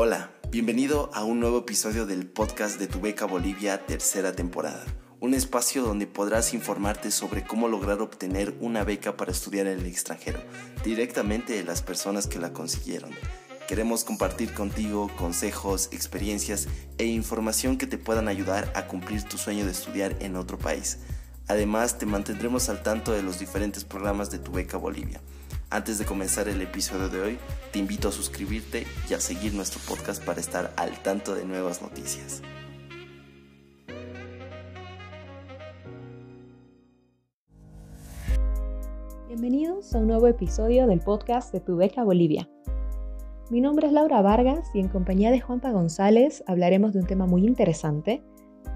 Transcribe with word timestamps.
Hola, 0.00 0.30
bienvenido 0.52 1.10
a 1.12 1.24
un 1.24 1.40
nuevo 1.40 1.58
episodio 1.58 2.06
del 2.06 2.24
podcast 2.24 2.78
de 2.78 2.86
Tu 2.86 3.00
Beca 3.00 3.24
Bolivia, 3.24 3.84
tercera 3.84 4.30
temporada. 4.30 4.84
Un 5.18 5.34
espacio 5.34 5.82
donde 5.82 6.06
podrás 6.06 6.54
informarte 6.54 7.10
sobre 7.10 7.42
cómo 7.42 7.66
lograr 7.66 8.00
obtener 8.00 8.54
una 8.60 8.84
beca 8.84 9.16
para 9.16 9.32
estudiar 9.32 9.66
en 9.66 9.80
el 9.80 9.86
extranjero, 9.86 10.38
directamente 10.84 11.54
de 11.54 11.64
las 11.64 11.82
personas 11.82 12.28
que 12.28 12.38
la 12.38 12.52
consiguieron. 12.52 13.10
Queremos 13.66 14.04
compartir 14.04 14.54
contigo 14.54 15.10
consejos, 15.18 15.88
experiencias 15.90 16.68
e 16.98 17.06
información 17.06 17.76
que 17.76 17.88
te 17.88 17.98
puedan 17.98 18.28
ayudar 18.28 18.70
a 18.76 18.86
cumplir 18.86 19.24
tu 19.24 19.36
sueño 19.36 19.64
de 19.64 19.72
estudiar 19.72 20.14
en 20.20 20.36
otro 20.36 20.58
país. 20.58 20.98
Además, 21.48 21.98
te 21.98 22.06
mantendremos 22.06 22.68
al 22.68 22.84
tanto 22.84 23.10
de 23.10 23.24
los 23.24 23.40
diferentes 23.40 23.84
programas 23.84 24.30
de 24.30 24.38
Tu 24.38 24.52
Beca 24.52 24.76
Bolivia. 24.76 25.20
Antes 25.70 25.98
de 25.98 26.06
comenzar 26.06 26.48
el 26.48 26.62
episodio 26.62 27.10
de 27.10 27.20
hoy, 27.20 27.38
te 27.72 27.78
invito 27.78 28.08
a 28.08 28.12
suscribirte 28.12 28.86
y 29.10 29.12
a 29.12 29.20
seguir 29.20 29.52
nuestro 29.52 29.78
podcast 29.86 30.24
para 30.24 30.40
estar 30.40 30.72
al 30.76 30.98
tanto 31.02 31.34
de 31.34 31.44
nuevas 31.44 31.82
noticias. 31.82 32.40
Bienvenidos 39.26 39.94
a 39.94 39.98
un 39.98 40.06
nuevo 40.06 40.26
episodio 40.26 40.86
del 40.86 41.00
podcast 41.00 41.52
de 41.52 41.60
Tu 41.60 41.76
Beca 41.76 42.02
Bolivia. 42.02 42.48
Mi 43.50 43.60
nombre 43.60 43.88
es 43.88 43.92
Laura 43.92 44.22
Vargas 44.22 44.70
y 44.72 44.80
en 44.80 44.88
compañía 44.88 45.30
de 45.30 45.40
Juanpa 45.40 45.70
González 45.70 46.42
hablaremos 46.46 46.94
de 46.94 47.00
un 47.00 47.06
tema 47.06 47.26
muy 47.26 47.46
interesante, 47.46 48.22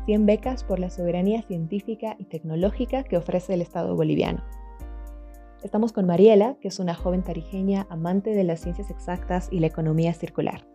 100 0.04 0.26
becas 0.26 0.62
por 0.62 0.78
la 0.78 0.90
soberanía 0.90 1.40
científica 1.40 2.16
y 2.18 2.26
tecnológica 2.26 3.02
que 3.02 3.16
ofrece 3.16 3.54
el 3.54 3.62
Estado 3.62 3.96
boliviano. 3.96 4.44
Estamos 5.62 5.92
con 5.92 6.06
Mariela, 6.06 6.56
que 6.60 6.68
es 6.68 6.80
una 6.80 6.94
joven 6.94 7.22
tarijeña 7.22 7.86
amante 7.88 8.30
de 8.30 8.42
las 8.42 8.60
ciencias 8.60 8.90
exactas 8.90 9.48
y 9.52 9.60
la 9.60 9.68
economía 9.68 10.12
circular. 10.12 10.66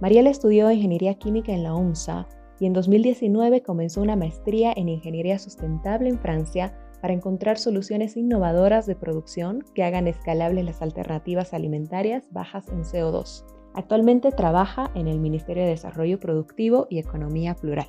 Mariela 0.00 0.28
estudió 0.28 0.70
ingeniería 0.72 1.14
química 1.14 1.52
en 1.52 1.62
la 1.62 1.72
UNSA 1.72 2.26
y 2.58 2.66
en 2.66 2.72
2019 2.72 3.62
comenzó 3.62 4.02
una 4.02 4.16
maestría 4.16 4.72
en 4.74 4.88
ingeniería 4.88 5.38
sustentable 5.38 6.08
en 6.08 6.18
Francia 6.18 6.76
para 7.00 7.14
encontrar 7.14 7.58
soluciones 7.58 8.16
innovadoras 8.16 8.86
de 8.86 8.96
producción 8.96 9.64
que 9.74 9.84
hagan 9.84 10.08
escalables 10.08 10.64
las 10.64 10.82
alternativas 10.82 11.54
alimentarias 11.54 12.24
bajas 12.32 12.68
en 12.68 12.82
CO2. 12.82 13.44
Actualmente 13.74 14.32
trabaja 14.32 14.90
en 14.96 15.06
el 15.06 15.20
Ministerio 15.20 15.62
de 15.62 15.70
Desarrollo 15.70 16.18
Productivo 16.18 16.88
y 16.90 16.98
Economía 16.98 17.54
Plural. 17.54 17.88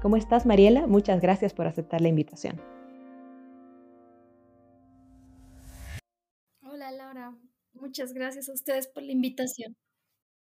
¿Cómo 0.00 0.16
estás, 0.16 0.46
Mariela? 0.46 0.86
Muchas 0.86 1.20
gracias 1.20 1.52
por 1.52 1.66
aceptar 1.66 2.00
la 2.00 2.08
invitación. 2.08 2.73
Muchas 7.84 8.14
gracias 8.14 8.48
a 8.48 8.54
ustedes 8.54 8.86
por 8.86 9.02
la 9.02 9.12
invitación. 9.12 9.76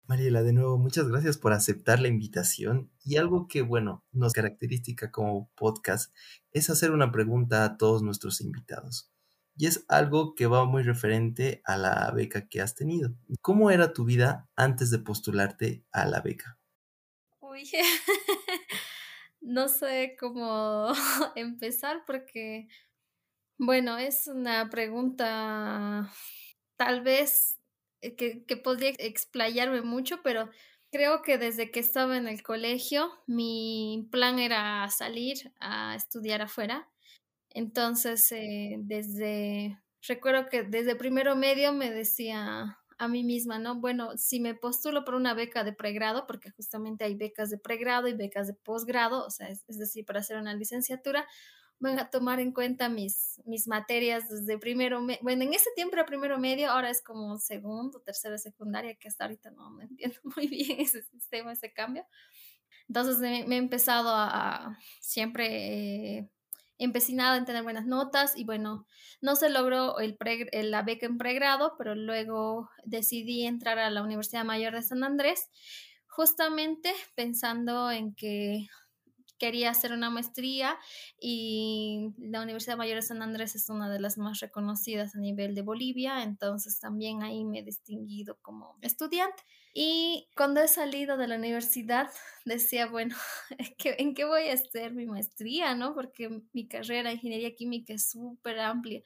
Mariela, 0.08 0.44
de 0.44 0.54
nuevo, 0.54 0.78
muchas 0.78 1.10
gracias 1.10 1.38
por 1.38 1.52
aceptar 1.52 2.00
la 2.00 2.08
invitación. 2.08 2.90
Y 3.04 3.18
algo 3.18 3.50
que, 3.50 3.62
bueno, 3.62 4.02
nos 4.14 4.32
caracteriza 4.32 5.12
como 5.12 5.52
podcast 5.56 6.16
es 6.54 6.70
hacer 6.70 6.92
una 6.92 7.12
pregunta 7.12 7.66
a 7.66 7.76
todos 7.76 8.02
nuestros 8.02 8.40
invitados. 8.40 9.12
Y 9.58 9.66
es 9.66 9.84
algo 9.90 10.36
que 10.36 10.48
va 10.48 10.64
muy 10.64 10.84
referente 10.84 11.62
a 11.66 11.76
la 11.76 12.10
beca 12.12 12.48
que 12.48 12.62
has 12.62 12.76
tenido. 12.76 13.14
¿Cómo 13.42 13.72
era 13.72 13.92
tu 13.92 14.06
vida 14.06 14.50
antes 14.56 14.90
de 14.90 15.00
postularte 15.00 15.84
a 15.92 16.06
la 16.06 16.22
beca? 16.22 16.58
Uy, 17.42 17.70
no 19.42 19.68
sé 19.68 20.16
cómo 20.18 20.94
empezar 21.36 22.04
porque 22.08 22.70
bueno, 23.58 23.98
es 23.98 24.28
una 24.28 24.70
pregunta 24.70 26.10
tal 26.78 27.02
vez 27.02 27.60
eh, 28.02 28.16
que, 28.16 28.58
podría 28.58 28.92
explayarme 29.00 29.82
mucho, 29.82 30.22
pero 30.24 30.50
creo 30.92 31.22
que 31.22 31.38
desde 31.38 31.72
que 31.72 31.80
estaba 31.80 32.18
en 32.18 32.28
el 32.28 32.44
colegio, 32.44 33.12
mi 33.28 34.08
plan 34.12 34.40
era 34.40 34.90
salir 34.90 35.54
a 35.60 35.96
estudiar 35.96 36.42
afuera. 36.42 36.90
Entonces, 37.52 38.32
eh, 38.32 38.76
desde, 38.80 39.80
recuerdo 40.08 40.50
que 40.50 40.64
desde 40.64 40.96
primero 40.96 41.36
medio 41.36 41.74
me 41.74 41.92
decía 41.92 42.78
a 42.98 43.08
mí 43.08 43.24
misma, 43.24 43.60
¿no? 43.60 43.76
Bueno, 43.80 44.18
si 44.18 44.40
me 44.40 44.56
postulo 44.56 45.06
por 45.06 45.16
una 45.16 45.34
beca 45.34 45.64
de 45.64 45.74
pregrado, 45.74 46.28
porque 46.28 46.52
justamente 46.52 47.06
hay 47.06 47.16
becas 47.16 47.50
de 47.50 47.58
pregrado 47.58 48.08
y 48.08 48.14
becas 48.14 48.48
de 48.48 48.54
posgrado, 48.54 49.26
o 49.26 49.30
sea, 49.30 49.50
es 49.50 49.80
decir, 49.80 50.06
para 50.06 50.20
hacer 50.20 50.38
una 50.38 50.54
licenciatura, 50.54 51.28
van 51.84 52.00
a 52.00 52.10
tomar 52.10 52.40
en 52.40 52.54
cuenta 52.54 52.88
mis, 52.88 53.42
mis 53.46 53.68
materias 53.68 54.30
desde 54.30 54.58
primero, 54.58 55.06
bueno, 55.22 55.44
en 55.44 55.54
ese 55.54 55.70
tiempo 55.76 55.96
era 55.98 56.06
primero 56.06 56.40
medio, 56.40 56.72
ahora 56.72 56.90
es 56.90 57.02
como 57.02 57.38
segundo, 57.38 58.00
tercero, 58.00 58.38
secundaria, 58.38 58.96
que 58.96 59.10
hasta 59.10 59.26
ahorita 59.26 59.52
no, 59.52 59.70
me 59.70 59.84
entiendo 59.84 60.18
muy 60.36 60.48
bien 60.48 60.80
ese 60.80 61.04
sistema, 61.04 61.52
ese 61.52 61.74
cambio. 61.74 62.06
Entonces 62.88 63.20
me, 63.20 63.42
he 63.42 63.58
empezado 63.58 64.12
a, 64.16 64.78
siempre 65.02 66.18
eh, 66.20 66.30
empecinada 66.78 67.36
en 67.38 67.46
tener 67.46 67.64
buenas 67.64 67.86
notas 67.86 68.38
y 68.38 68.46
bueno, 68.46 68.88
no 69.20 69.36
se 69.36 69.50
logró 69.50 70.00
el 70.00 70.18
la 70.52 70.84
beca 70.84 71.06
en 71.06 71.18
pregrado, 71.18 71.76
pero 71.78 71.96
luego 71.96 72.70
decidí 72.86 73.46
entrar 73.46 73.78
a 73.78 73.90
la 73.90 74.04
Universidad 74.04 74.46
Mayor 74.46 74.74
de 74.74 74.84
San 74.84 75.04
Andrés, 75.04 75.50
justamente 76.08 76.94
pensando 77.16 77.92
en 77.92 78.16
que 78.16 78.68
quería 79.44 79.72
hacer 79.72 79.92
una 79.92 80.10
maestría 80.10 80.80
y 81.20 82.14
la 82.18 82.42
Universidad 82.42 82.78
Mayor 82.78 82.96
de 82.96 83.02
San 83.02 83.22
Andrés 83.22 83.56
es 83.56 83.68
una 83.68 83.92
de 83.92 84.00
las 84.00 84.18
más 84.18 84.40
reconocidas 84.40 85.16
a 85.16 85.20
nivel 85.20 85.54
de 85.54 85.62
Bolivia, 85.62 86.24
entonces 86.24 86.80
también 86.80 87.24
ahí 87.24 87.44
me 87.44 87.60
he 87.60 87.64
distinguido 87.64 88.38
como 88.42 88.78
estudiante. 88.82 89.44
Y 89.74 90.30
cuando 90.38 90.62
he 90.62 90.70
salido 90.70 91.18
de 91.18 91.28
la 91.28 91.36
universidad 91.36 92.10
decía, 92.46 92.86
bueno, 92.86 93.18
¿en 93.84 94.16
qué 94.16 94.24
voy 94.24 94.48
a 94.48 94.54
hacer 94.54 94.94
mi 94.94 95.08
maestría? 95.08 95.76
¿no? 95.76 95.94
Porque 95.94 96.30
mi 96.54 96.70
carrera 96.70 97.10
de 97.10 97.16
ingeniería 97.16 97.54
química 97.54 97.94
es 97.94 98.12
súper 98.12 98.62
amplia. 98.62 99.02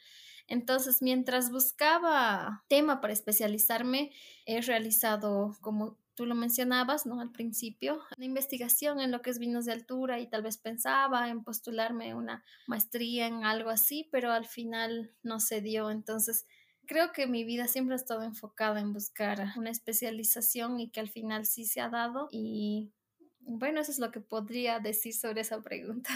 Entonces, 0.47 1.01
mientras 1.01 1.49
buscaba 1.49 2.63
tema 2.67 3.01
para 3.01 3.13
especializarme, 3.13 4.11
he 4.45 4.61
realizado 4.61 5.57
como 5.61 5.97
tú 6.17 6.25
lo 6.25 6.33
mencionabas, 6.33 7.05
¿no? 7.05 7.21
Al 7.21 7.31
principio, 7.31 8.01
una 8.17 8.25
investigación 8.25 8.99
en 8.99 9.11
lo 9.11 9.21
que 9.21 9.29
es 9.29 9.37
vinos 9.37 9.65
de 9.65 9.71
altura 9.71 10.19
y 10.19 10.27
tal 10.27 10.41
vez 10.41 10.57
pensaba 10.57 11.29
en 11.29 11.43
postularme 11.43 12.15
una 12.15 12.43
maestría 12.65 13.27
en 13.27 13.45
algo 13.45 13.69
así, 13.69 14.09
pero 14.11 14.31
al 14.31 14.47
final 14.47 15.13
no 15.21 15.39
se 15.39 15.61
dio. 15.61 15.91
Entonces, 15.91 16.47
creo 16.87 17.11
que 17.13 17.27
mi 17.27 17.43
vida 17.43 17.67
siempre 17.67 17.93
ha 17.93 17.97
estado 17.97 18.23
enfocada 18.23 18.79
en 18.79 18.93
buscar 18.93 19.53
una 19.57 19.69
especialización 19.69 20.79
y 20.79 20.89
que 20.89 20.99
al 20.99 21.09
final 21.09 21.45
sí 21.45 21.65
se 21.65 21.81
ha 21.81 21.89
dado. 21.89 22.29
Y 22.31 22.91
bueno, 23.39 23.79
eso 23.79 23.91
es 23.91 23.99
lo 23.99 24.09
que 24.09 24.19
podría 24.19 24.79
decir 24.79 25.13
sobre 25.13 25.41
esa 25.41 25.61
pregunta. 25.61 26.09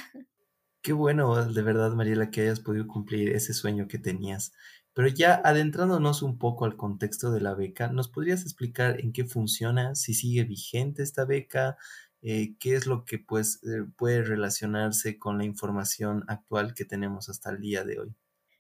Qué 0.82 0.94
bueno, 0.94 1.46
de 1.46 1.62
verdad, 1.62 1.92
Mariela, 1.92 2.32
que 2.32 2.42
hayas 2.42 2.60
podido 2.60 2.88
cumplir 2.88 3.30
ese 3.36 3.54
sueño 3.54 3.88
que 3.88 4.00
tenías. 4.00 4.52
Pero 4.94 5.08
ya 5.08 5.36
adentrándonos 5.44 6.22
un 6.22 6.38
poco 6.38 6.66
al 6.66 6.78
contexto 6.78 7.32
de 7.32 7.42
la 7.42 7.54
beca, 7.56 7.88
¿nos 7.90 8.10
podrías 8.10 8.44
explicar 8.44 9.00
en 9.02 9.14
qué 9.14 9.26
funciona, 9.26 9.96
si 9.96 10.14
sigue 10.14 10.44
vigente 10.44 11.04
esta 11.04 11.26
beca, 11.26 11.78
eh, 12.22 12.56
qué 12.60 12.76
es 12.76 12.86
lo 12.88 13.06
que 13.06 13.20
pues, 13.20 13.62
eh, 13.64 13.86
puede 13.98 14.24
relacionarse 14.24 15.18
con 15.20 15.38
la 15.38 15.46
información 15.46 16.24
actual 16.28 16.74
que 16.76 16.86
tenemos 16.86 17.30
hasta 17.30 17.52
el 17.52 17.60
día 17.62 17.84
de 17.84 18.00
hoy? 18.00 18.16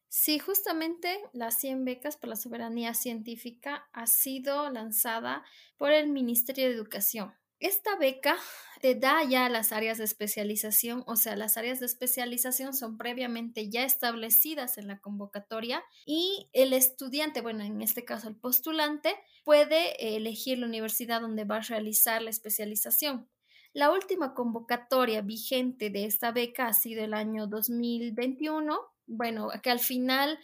Sí, 0.09 0.37
justamente 0.39 1.19
las 1.33 1.57
100 1.57 1.85
becas 1.85 2.17
por 2.17 2.29
la 2.29 2.35
soberanía 2.35 2.93
científica 2.93 3.89
ha 3.93 4.05
sido 4.07 4.69
lanzada 4.69 5.43
por 5.77 5.91
el 5.91 6.09
Ministerio 6.09 6.65
de 6.67 6.75
Educación 6.75 7.33
esta 7.61 7.95
beca 7.95 8.37
te 8.81 8.95
da 8.95 9.23
ya 9.23 9.47
las 9.47 9.71
áreas 9.71 9.99
de 9.99 10.03
especialización, 10.03 11.03
o 11.05 11.15
sea, 11.15 11.35
las 11.35 11.57
áreas 11.57 11.79
de 11.79 11.85
especialización 11.85 12.73
son 12.73 12.97
previamente 12.97 13.69
ya 13.69 13.83
establecidas 13.83 14.79
en 14.79 14.87
la 14.87 14.99
convocatoria 14.99 15.83
y 16.05 16.49
el 16.53 16.73
estudiante, 16.73 17.41
bueno, 17.41 17.63
en 17.63 17.81
este 17.81 18.03
caso 18.03 18.27
el 18.27 18.35
postulante, 18.35 19.15
puede 19.43 20.15
elegir 20.17 20.57
la 20.57 20.65
universidad 20.65 21.21
donde 21.21 21.45
va 21.45 21.57
a 21.57 21.61
realizar 21.61 22.21
la 22.23 22.31
especialización. 22.31 23.29
La 23.73 23.91
última 23.91 24.33
convocatoria 24.33 25.21
vigente 25.21 25.91
de 25.91 26.05
esta 26.05 26.31
beca 26.31 26.67
ha 26.67 26.73
sido 26.73 27.03
el 27.03 27.13
año 27.13 27.47
2021 27.47 28.91
bueno, 29.11 29.49
que 29.61 29.69
al 29.69 29.79
final 29.79 30.39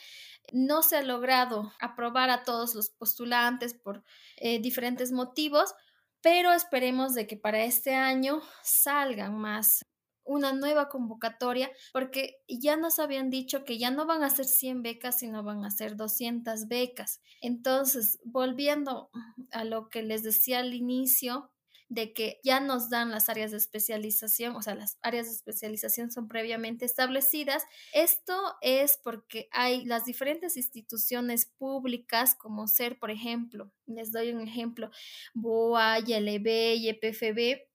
no 0.52 0.84
se 0.84 0.98
ha 0.98 1.02
logrado 1.02 1.72
aprobar 1.80 2.30
a 2.30 2.44
todos 2.44 2.76
los 2.76 2.90
postulantes 2.90 3.74
por 3.74 4.04
eh, 4.38 4.60
diferentes 4.60 5.12
motivos, 5.12 5.74
pero 6.22 6.54
esperemos 6.54 7.14
de 7.14 7.28
que 7.28 7.38
para 7.38 7.64
este 7.64 7.96
año 7.96 8.42
salgan 8.64 9.38
más 9.38 9.82
una 10.28 10.52
nueva 10.52 10.90
convocatoria, 10.90 11.72
porque 11.94 12.42
ya 12.48 12.76
nos 12.76 13.00
habían 13.00 13.30
dicho 13.30 13.64
que 13.64 13.78
ya 13.78 13.92
no 13.92 14.06
van 14.06 14.24
a 14.24 14.30
ser 14.30 14.46
100 14.46 14.84
becas, 14.84 15.20
sino 15.20 15.42
van 15.42 15.64
a 15.64 15.72
ser 15.72 15.96
200 15.96 16.68
becas. 16.68 17.22
Entonces, 17.42 18.20
volviendo 18.26 19.10
a 19.52 19.64
lo 19.64 19.90
que 19.90 20.04
les 20.04 20.24
decía 20.24 20.60
al 20.60 20.74
inicio, 20.74 21.50
de 21.90 22.14
que 22.14 22.40
ya 22.44 22.60
nos 22.60 22.90
dan 22.90 23.12
las 23.12 23.30
áreas 23.30 23.52
de 23.52 23.58
especialización, 23.58 24.56
o 24.56 24.62
sea, 24.62 24.76
las 24.76 24.98
áreas 25.02 25.28
de 25.28 25.34
especialización 25.34 26.12
son 26.12 26.28
previamente 26.28 26.86
establecidas. 26.86 27.64
Esto 27.94 28.34
es 28.62 29.00
porque 29.04 29.48
hay 29.52 29.86
las 29.86 30.06
diferentes 30.06 30.58
instituciones 30.58 31.46
públicas, 31.46 32.36
como 32.36 32.68
ser, 32.68 33.00
por 33.00 33.12
ejemplo, 33.12 33.72
les 33.86 34.12
doy 34.12 34.32
un 34.32 34.42
ejemplo, 34.42 34.92
BOA, 35.34 36.00
YLB, 36.00 36.76
YPFB, 36.78 37.68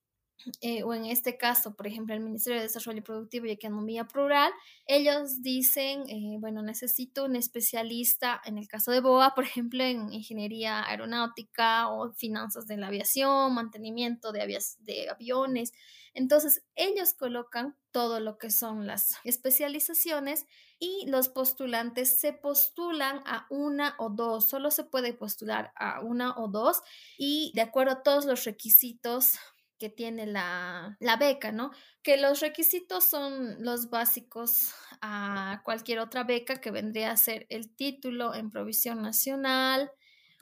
eh, 0.61 0.83
o 0.83 0.93
en 0.93 1.05
este 1.07 1.37
caso, 1.37 1.75
por 1.75 1.87
ejemplo, 1.87 2.15
el 2.15 2.21
Ministerio 2.21 2.59
de 2.59 2.67
Desarrollo 2.67 3.03
Productivo 3.05 3.47
y 3.47 3.53
Economía 3.53 4.05
Plural, 4.07 4.53
ellos 4.87 5.41
dicen, 5.41 6.03
eh, 6.09 6.37
bueno, 6.41 6.63
necesito 6.63 7.25
un 7.25 7.37
especialista, 7.37 8.41
en 8.45 8.59
el 8.59 8.67
caso 8.67 8.91
de 8.91 9.01
BOA, 9.01 9.35
por 9.35 9.45
ejemplo, 9.45 9.85
en 9.85 10.13
ingeniería 10.13 10.85
aeronáutica 10.89 11.89
o 11.91 12.13
finanzas 12.13 12.67
de 12.67 12.77
la 12.77 12.89
aviación, 12.89 13.55
mantenimiento 13.55 14.33
de, 14.33 14.59
de 14.81 15.11
aviones. 15.11 15.73
Entonces, 16.15 16.63
ellos 16.75 17.15
colocan 17.15 17.77
todo 17.91 18.21
lo 18.21 18.37
que 18.37 18.51
son 18.51 18.87
las 18.87 19.17
especializaciones 19.25 20.47
y 20.79 21.07
los 21.07 21.29
postulantes 21.29 22.19
se 22.19 22.33
postulan 22.33 23.23
a 23.25 23.47
una 23.51 23.95
o 23.99 24.11
dos, 24.11 24.49
solo 24.49 24.71
se 24.73 24.83
puede 24.83 25.13
postular 25.15 25.73
a 25.77 26.01
una 26.01 26.37
o 26.37 26.49
dos 26.49 26.81
y 27.17 27.53
de 27.55 27.63
acuerdo 27.63 27.93
a 27.93 28.03
todos 28.03 28.25
los 28.25 28.45
requisitos 28.45 29.35
que 29.83 29.91
tiene 29.91 30.27
la, 30.27 30.97
beca, 31.19 31.51
¿no? 31.51 31.73
Que 32.05 32.17
los 32.17 32.39
requisitos 32.39 33.03
son 33.03 33.65
los 33.65 33.91
básicos 33.91 34.73
a 35.01 35.61
cualquier 35.65 35.99
otra 35.99 36.23
beca 36.23 36.61
que 36.61 36.71
vendría 36.71 37.11
a 37.11 37.17
ser 37.17 37.49
el 37.49 37.75
título 37.75 38.33
en 38.33 38.53
provisión 38.53 39.03
nacional, 39.03 39.91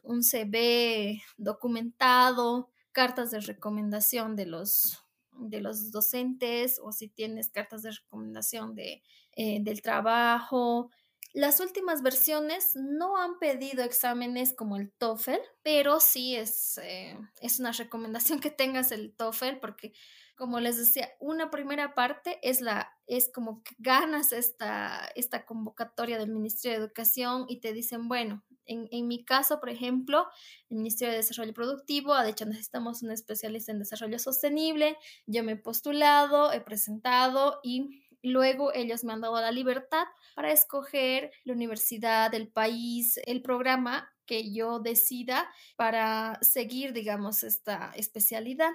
un 0.03 0.23
CV 0.23 1.23
documentado, 1.39 2.69
cartas 2.93 3.31
de 3.31 3.41
recomendación 3.41 4.37
de 4.37 4.45
los, 4.45 5.07
de 5.33 5.63
los 5.63 5.91
docentes 5.91 6.79
o 6.79 6.93
si 6.93 7.09
tienes 7.09 7.49
cartas 7.49 7.81
de 7.81 7.93
recomendación 7.93 8.75
de, 8.75 9.03
eh, 9.33 9.61
del 9.63 9.81
trabajo, 9.81 10.91
las 11.33 11.61
últimas 11.61 12.03
versiones 12.03 12.75
no 12.75 13.17
han 13.17 13.39
pedido 13.39 13.85
exámenes 13.85 14.53
como 14.53 14.77
el 14.77 14.91
TOEFL, 14.91 15.39
pero 15.63 16.01
sí 16.01 16.35
es, 16.35 16.79
eh, 16.79 17.17
es 17.41 17.61
una 17.61 17.73
recomendación 17.73 18.41
que 18.41 18.51
tengas 18.51 18.91
el 18.91 19.15
TOEFL 19.15 19.59
porque, 19.61 19.93
como 20.35 20.59
les 20.59 20.77
decía, 20.77 21.09
una 21.21 21.51
primera 21.51 21.95
parte 21.95 22.39
es, 22.43 22.61
la, 22.61 22.93
es 23.07 23.31
como 23.33 23.63
que 23.63 23.77
ganas 23.79 24.33
esta, 24.33 25.09
esta 25.15 25.47
convocatoria 25.47 26.19
del 26.19 26.31
Ministerio 26.31 26.79
de 26.79 26.85
Educación 26.85 27.45
y 27.49 27.61
te 27.61 27.73
dicen, 27.73 28.09
bueno, 28.09 28.45
en, 28.67 28.89
en, 28.91 29.07
mi 29.07 29.25
caso, 29.25 29.61
por 29.61 29.69
ejemplo, 29.69 30.27
el 30.69 30.79
Ministerio 30.79 31.13
de 31.13 31.19
Desarrollo 31.19 31.55
Productivo 31.55 32.13
ha 32.13 32.25
dicho 32.25 32.45
necesitamos 32.45 33.03
un 33.03 33.11
especialista 33.11 33.73
en 33.73 33.81
desarrollo 33.81 34.19
sostenible. 34.19 34.97
Yo 35.27 35.43
me 35.43 35.53
he 35.53 35.57
postulado, 35.57 36.53
he 36.53 36.61
presentado 36.61 37.59
y 37.65 38.05
Luego 38.23 38.73
ellos 38.75 39.05
me 39.05 39.13
han 39.13 39.21
dado 39.21 39.41
la 39.41 39.53
libertad 39.53 40.05
para 40.35 40.53
escoger 40.53 41.31
la 41.45 41.55
universidad, 41.55 42.35
el 42.35 42.49
país, 42.49 43.19
el 43.25 43.43
programa 43.43 44.11
que 44.27 44.53
yo 44.53 44.79
decida 44.79 45.51
para 45.77 46.39
seguir, 46.43 46.93
digamos, 46.93 47.43
esta 47.43 47.93
especialidad. 47.97 48.71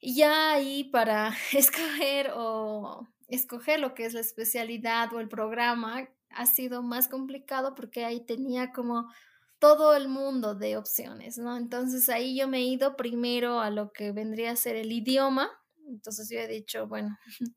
Y 0.00 0.16
ya 0.16 0.52
ahí 0.52 0.84
para 0.84 1.32
escoger 1.52 2.32
o 2.34 3.06
escoger 3.28 3.80
lo 3.80 3.94
que 3.94 4.06
es 4.06 4.14
la 4.14 4.20
especialidad 4.20 5.12
o 5.12 5.20
el 5.20 5.28
programa 5.28 6.08
ha 6.30 6.46
sido 6.46 6.82
más 6.82 7.08
complicado 7.08 7.74
porque 7.74 8.04
ahí 8.04 8.20
tenía 8.24 8.72
como 8.72 9.12
todo 9.60 9.94
el 9.94 10.08
mundo 10.08 10.54
de 10.54 10.76
opciones, 10.76 11.38
¿no? 11.38 11.56
Entonces 11.56 12.08
ahí 12.08 12.36
yo 12.36 12.48
me 12.48 12.58
he 12.58 12.62
ido 12.62 12.96
primero 12.96 13.60
a 13.60 13.70
lo 13.70 13.92
que 13.92 14.10
vendría 14.10 14.52
a 14.52 14.56
ser 14.56 14.74
el 14.76 14.90
idioma. 14.90 15.50
Entonces 15.86 16.30
yo 16.30 16.38
he 16.38 16.48
dicho, 16.48 16.88
bueno, 16.88 17.18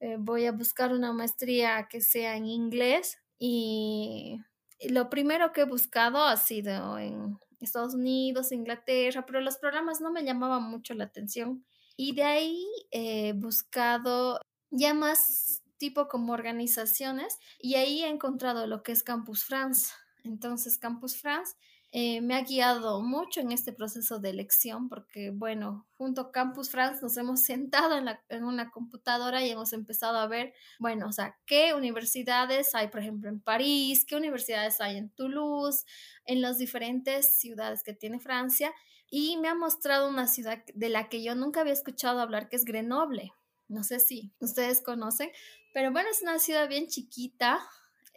Eh, 0.00 0.16
voy 0.18 0.46
a 0.46 0.52
buscar 0.52 0.92
una 0.92 1.12
maestría 1.12 1.88
que 1.88 2.00
sea 2.00 2.36
en 2.36 2.46
inglés 2.46 3.18
y 3.38 4.40
lo 4.88 5.10
primero 5.10 5.52
que 5.52 5.62
he 5.62 5.64
buscado 5.64 6.22
ha 6.22 6.36
sido 6.36 6.98
en 6.98 7.38
Estados 7.60 7.94
Unidos, 7.94 8.52
Inglaterra, 8.52 9.26
pero 9.26 9.40
los 9.40 9.58
programas 9.58 10.00
no 10.00 10.12
me 10.12 10.24
llamaban 10.24 10.62
mucho 10.62 10.94
la 10.94 11.04
atención. 11.04 11.64
Y 11.96 12.14
de 12.14 12.22
ahí 12.22 12.64
he 12.92 13.32
buscado 13.32 14.40
ya 14.70 14.94
más 14.94 15.62
tipo 15.78 16.08
como 16.08 16.32
organizaciones 16.32 17.38
y 17.58 17.74
ahí 17.74 18.04
he 18.04 18.08
encontrado 18.08 18.66
lo 18.66 18.82
que 18.82 18.92
es 18.92 19.02
Campus 19.02 19.44
France. 19.44 19.92
Entonces, 20.24 20.78
Campus 20.78 21.16
France 21.16 21.54
eh, 21.90 22.20
me 22.20 22.34
ha 22.34 22.42
guiado 22.42 23.00
mucho 23.00 23.40
en 23.40 23.50
este 23.50 23.72
proceso 23.72 24.18
de 24.18 24.28
elección 24.28 24.90
porque, 24.90 25.30
bueno, 25.30 25.86
junto 25.96 26.20
a 26.20 26.32
Campus 26.32 26.70
France 26.70 27.00
nos 27.00 27.16
hemos 27.16 27.40
sentado 27.42 27.96
en, 27.96 28.08
en, 28.28 28.44
una 28.44 28.70
computadora 28.70 29.42
y 29.42 29.50
hemos 29.50 29.72
empezado 29.72 30.18
a 30.18 30.26
ver, 30.26 30.52
bueno, 30.78 31.06
o 31.06 31.12
sea, 31.12 31.38
qué 31.46 31.72
universidades 31.74 32.74
hay, 32.74 32.88
por 32.88 33.00
ejemplo, 33.00 33.30
en 33.30 33.40
París, 33.40 34.04
qué 34.06 34.16
universidades 34.16 34.80
hay 34.80 34.98
en 34.98 35.10
Toulouse, 35.10 35.84
en 36.26 36.42
las 36.42 36.58
diferentes 36.58 37.38
ciudades 37.38 37.82
que 37.82 37.94
tiene 37.94 38.20
Francia. 38.20 38.72
Y 39.10 39.38
me 39.38 39.48
ha 39.48 39.54
mostrado 39.54 40.08
una 40.08 40.26
ciudad 40.26 40.62
de 40.74 40.88
la 40.90 41.08
que 41.08 41.22
yo 41.22 41.34
nunca 41.34 41.62
había 41.62 41.72
escuchado 41.72 42.20
hablar, 42.20 42.50
que 42.50 42.56
es 42.56 42.66
Grenoble. 42.66 43.32
No 43.66 43.82
sé 43.82 44.00
si 44.00 44.32
ustedes 44.40 44.82
conocen, 44.82 45.30
pero 45.72 45.92
bueno, 45.92 46.10
es 46.10 46.20
una 46.22 46.38
ciudad 46.38 46.68
bien 46.68 46.86
chiquita, 46.88 47.60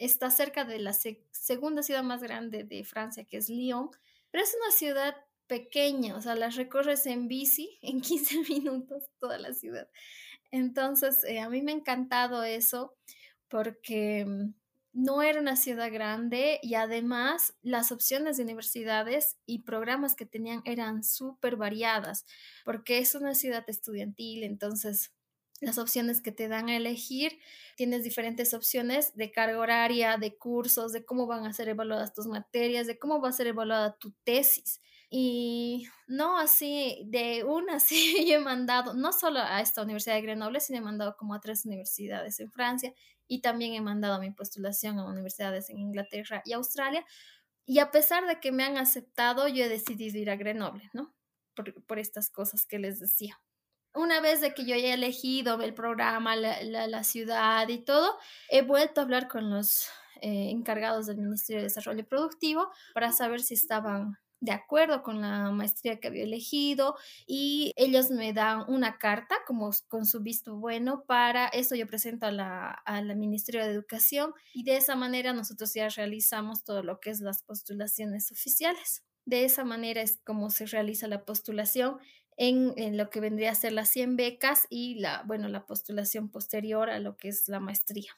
está 0.04 0.30
cerca 0.30 0.64
de 0.64 0.78
la 0.78 0.92
segunda 0.92 1.82
ciudad 1.82 2.02
más 2.02 2.22
grande 2.22 2.64
de 2.64 2.84
Francia, 2.84 3.24
que 3.24 3.36
es 3.36 3.48
Lyon, 3.48 3.90
pero 4.30 4.44
es 4.44 4.54
una 4.60 4.72
ciudad 4.72 5.16
pequeña, 5.46 6.16
o 6.16 6.20
sea, 6.22 6.34
las 6.34 6.56
recorres 6.56 7.06
en 7.06 7.28
bici 7.28 7.78
en 7.82 8.00
15 8.00 8.42
minutos 8.48 9.04
toda 9.18 9.38
la 9.38 9.52
ciudad. 9.52 9.88
Entonces, 10.50 11.24
eh, 11.24 11.40
a 11.40 11.48
mí 11.48 11.62
me 11.62 11.72
ha 11.72 11.76
encantado 11.76 12.42
eso 12.42 12.94
porque 13.48 14.24
mm, 14.26 14.54
no 14.92 15.22
era 15.22 15.40
una 15.40 15.56
ciudad 15.56 15.90
grande 15.90 16.58
y 16.62 16.74
además 16.74 17.54
las 17.62 17.92
opciones 17.92 18.36
de 18.36 18.44
universidades 18.44 19.38
y 19.46 19.62
programas 19.62 20.14
que 20.14 20.26
tenían 20.26 20.62
eran 20.64 21.02
súper 21.02 21.56
variadas, 21.56 22.26
porque 22.64 22.98
es 22.98 23.14
una 23.14 23.34
ciudad 23.34 23.64
estudiantil, 23.68 24.44
entonces 24.44 25.12
las 25.62 25.78
opciones 25.78 26.20
que 26.20 26.32
te 26.32 26.48
dan 26.48 26.68
a 26.68 26.76
elegir. 26.76 27.38
Tienes 27.76 28.02
diferentes 28.02 28.52
opciones 28.52 29.14
de 29.14 29.30
carga 29.30 29.58
horaria, 29.58 30.16
de 30.18 30.36
cursos, 30.36 30.92
de 30.92 31.04
cómo 31.04 31.26
van 31.26 31.46
a 31.46 31.52
ser 31.52 31.68
evaluadas 31.68 32.12
tus 32.12 32.26
materias, 32.26 32.86
de 32.86 32.98
cómo 32.98 33.20
va 33.20 33.28
a 33.28 33.32
ser 33.32 33.46
evaluada 33.46 33.96
tu 33.96 34.12
tesis. 34.24 34.80
Y 35.08 35.86
no 36.08 36.36
así, 36.38 37.02
de 37.06 37.44
una, 37.44 37.78
sí, 37.80 38.26
yo 38.28 38.36
he 38.36 38.40
mandado, 38.40 38.94
no 38.94 39.12
solo 39.12 39.38
a 39.38 39.60
esta 39.60 39.82
Universidad 39.82 40.16
de 40.16 40.22
Grenoble, 40.22 40.60
sino 40.60 40.78
he 40.78 40.82
mandado 40.82 41.16
como 41.16 41.34
a 41.34 41.40
tres 41.40 41.64
universidades 41.64 42.40
en 42.40 42.50
Francia 42.50 42.92
y 43.28 43.40
también 43.40 43.74
he 43.74 43.80
mandado 43.80 44.20
mi 44.20 44.30
postulación 44.32 44.98
a 44.98 45.08
universidades 45.08 45.70
en 45.70 45.78
Inglaterra 45.78 46.42
y 46.44 46.54
Australia. 46.54 47.04
Y 47.66 47.78
a 47.78 47.92
pesar 47.92 48.26
de 48.26 48.40
que 48.40 48.50
me 48.50 48.64
han 48.64 48.78
aceptado, 48.78 49.46
yo 49.46 49.64
he 49.64 49.68
decidido 49.68 50.18
ir 50.18 50.28
a 50.28 50.36
Grenoble, 50.36 50.90
¿no? 50.92 51.14
Por, 51.54 51.84
por 51.84 52.00
estas 52.00 52.30
cosas 52.30 52.66
que 52.66 52.80
les 52.80 52.98
decía 52.98 53.40
una 53.94 54.20
vez 54.20 54.40
de 54.40 54.54
que 54.54 54.64
yo 54.64 54.74
haya 54.74 54.94
elegido 54.94 55.60
el 55.60 55.74
programa, 55.74 56.36
la, 56.36 56.62
la, 56.62 57.04
ciudad 57.04 57.68
y 57.68 57.78
todo, 57.78 58.18
he 58.48 58.62
vuelto 58.62 59.00
a 59.00 59.04
hablar 59.04 59.28
con 59.28 59.50
los 59.50 59.88
eh, 60.20 60.50
encargados 60.50 61.06
del 61.06 61.18
Ministerio 61.18 61.60
de 61.60 61.68
Desarrollo 61.68 62.06
Productivo 62.06 62.70
para 62.94 63.12
saber 63.12 63.40
si 63.42 63.54
estaban 63.54 64.16
de 64.42 64.50
acuerdo 64.50 65.04
con 65.04 65.20
la 65.20 65.52
maestría 65.52 66.00
que 66.00 66.08
había 66.08 66.24
elegido 66.24 66.96
y 67.28 67.72
ellos 67.76 68.10
me 68.10 68.32
dan 68.32 68.64
una 68.66 68.98
carta 68.98 69.36
como 69.46 69.70
con 69.86 70.04
su 70.04 70.20
visto 70.20 70.56
bueno 70.56 71.04
para 71.06 71.46
eso 71.46 71.76
yo 71.76 71.86
presento 71.86 72.26
a 72.26 72.32
la, 72.32 72.70
al 72.70 73.14
Ministerio 73.14 73.62
de 73.62 73.70
Educación 73.70 74.32
y 74.52 74.64
de 74.64 74.78
esa 74.78 74.96
manera 74.96 75.32
nosotros 75.32 75.72
ya 75.74 75.88
realizamos 75.88 76.64
todo 76.64 76.82
lo 76.82 76.98
que 76.98 77.10
es 77.10 77.20
las 77.20 77.44
postulaciones 77.44 78.32
oficiales. 78.32 79.04
De 79.24 79.44
esa 79.44 79.62
manera 79.64 80.02
es 80.02 80.18
como 80.24 80.50
se 80.50 80.66
realiza 80.66 81.06
la 81.06 81.24
postulación 81.24 81.98
en, 82.42 82.96
lo 82.96 83.08
que 83.08 83.20
vendría 83.20 83.52
a 83.52 83.54
ser 83.54 83.72
las 83.72 83.88
100 83.90 84.16
becas 84.16 84.66
y 84.68 84.96
la, 84.96 85.22
bueno, 85.26 85.48
la 85.48 85.64
postulación 85.64 86.28
posterior 86.28 86.90
a 86.90 86.98
lo 86.98 87.16
que 87.16 87.28
es 87.28 87.48
la 87.48 87.60
maestría. 87.60 88.10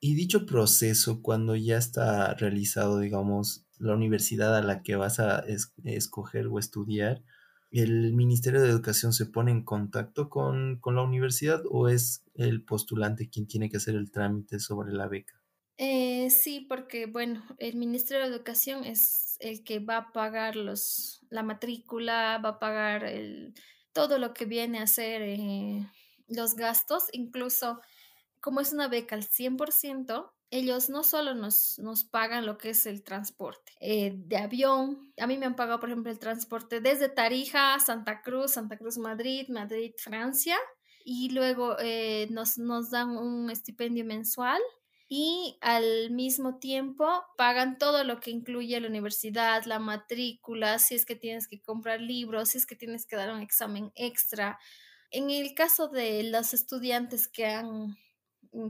Y 0.00 0.14
dicho 0.14 0.44
proceso, 0.44 1.22
cuando 1.22 1.56
ya 1.56 1.78
está 1.78 2.34
realizado, 2.34 2.98
digamos, 2.98 3.64
la 3.78 3.94
universidad 3.94 4.54
a 4.56 4.62
la 4.62 4.82
que 4.82 4.96
vas 4.96 5.18
a 5.18 5.44
escoger 5.84 6.48
o 6.48 6.58
estudiar, 6.58 7.22
¿el 7.70 8.12
Ministerio 8.12 8.60
de 8.60 8.68
Educación 8.68 9.12
se 9.14 9.26
pone 9.26 9.50
en 9.50 9.64
contacto 9.64 10.28
con, 10.28 10.78
con, 10.80 10.96
la 10.96 11.02
universidad 11.02 11.62
o 11.70 11.88
es 11.88 12.24
el 12.34 12.64
postulante 12.64 13.30
quien 13.30 13.46
tiene 13.46 13.70
que 13.70 13.78
hacer 13.78 13.94
el 13.94 14.10
trámite 14.10 14.58
sobre 14.58 14.92
la 14.92 15.08
beca? 15.08 15.40
Eh, 15.78 16.28
sí, 16.30 16.66
porque 16.68 17.06
bueno, 17.06 17.42
el 17.58 17.76
Ministerio 17.76 18.22
de 18.22 18.34
Educación 18.34 18.84
es 18.84 19.36
el 19.40 19.64
que 19.64 19.78
va 19.78 19.96
a 19.96 20.12
pagar 20.12 20.56
los, 20.56 21.21
la 21.32 21.42
matrícula, 21.42 22.38
va 22.44 22.50
a 22.50 22.58
pagar 22.58 23.04
el, 23.04 23.54
todo 23.92 24.18
lo 24.18 24.34
que 24.34 24.44
viene 24.44 24.78
a 24.78 24.86
ser 24.86 25.22
eh, 25.22 25.86
los 26.28 26.54
gastos, 26.54 27.04
incluso 27.12 27.80
como 28.40 28.60
es 28.60 28.72
una 28.72 28.88
beca 28.88 29.16
al 29.16 29.22
100%, 29.22 30.32
ellos 30.50 30.90
no 30.90 31.02
solo 31.02 31.34
nos, 31.34 31.78
nos 31.78 32.04
pagan 32.04 32.44
lo 32.44 32.58
que 32.58 32.70
es 32.70 32.84
el 32.84 33.02
transporte 33.02 33.72
eh, 33.80 34.12
de 34.14 34.36
avión, 34.36 35.12
a 35.18 35.26
mí 35.26 35.38
me 35.38 35.46
han 35.46 35.56
pagado, 35.56 35.80
por 35.80 35.88
ejemplo, 35.88 36.12
el 36.12 36.18
transporte 36.18 36.80
desde 36.80 37.08
Tarija, 37.08 37.78
Santa 37.80 38.20
Cruz, 38.20 38.52
Santa 38.52 38.76
Cruz, 38.76 38.98
Madrid, 38.98 39.48
Madrid, 39.48 39.92
Francia, 39.96 40.56
y 41.04 41.30
luego 41.30 41.76
eh, 41.80 42.28
nos, 42.30 42.58
nos 42.58 42.90
dan 42.90 43.16
un 43.16 43.50
estipendio 43.50 44.04
mensual 44.04 44.60
y 45.14 45.58
al 45.60 46.10
mismo 46.10 46.58
tiempo 46.58 47.06
pagan 47.36 47.76
todo 47.76 48.02
lo 48.02 48.18
que 48.18 48.30
incluye 48.30 48.80
la 48.80 48.88
universidad, 48.88 49.62
la 49.66 49.78
matrícula, 49.78 50.78
si 50.78 50.94
es 50.94 51.04
que 51.04 51.14
tienes 51.14 51.48
que 51.48 51.60
comprar 51.60 52.00
libros, 52.00 52.48
si 52.48 52.56
es 52.56 52.64
que 52.64 52.76
tienes 52.76 53.04
que 53.04 53.16
dar 53.16 53.30
un 53.30 53.42
examen 53.42 53.92
extra. 53.94 54.58
En 55.10 55.28
el 55.28 55.52
caso 55.52 55.88
de 55.88 56.22
los 56.22 56.54
estudiantes 56.54 57.28
que 57.28 57.44
han 57.44 57.94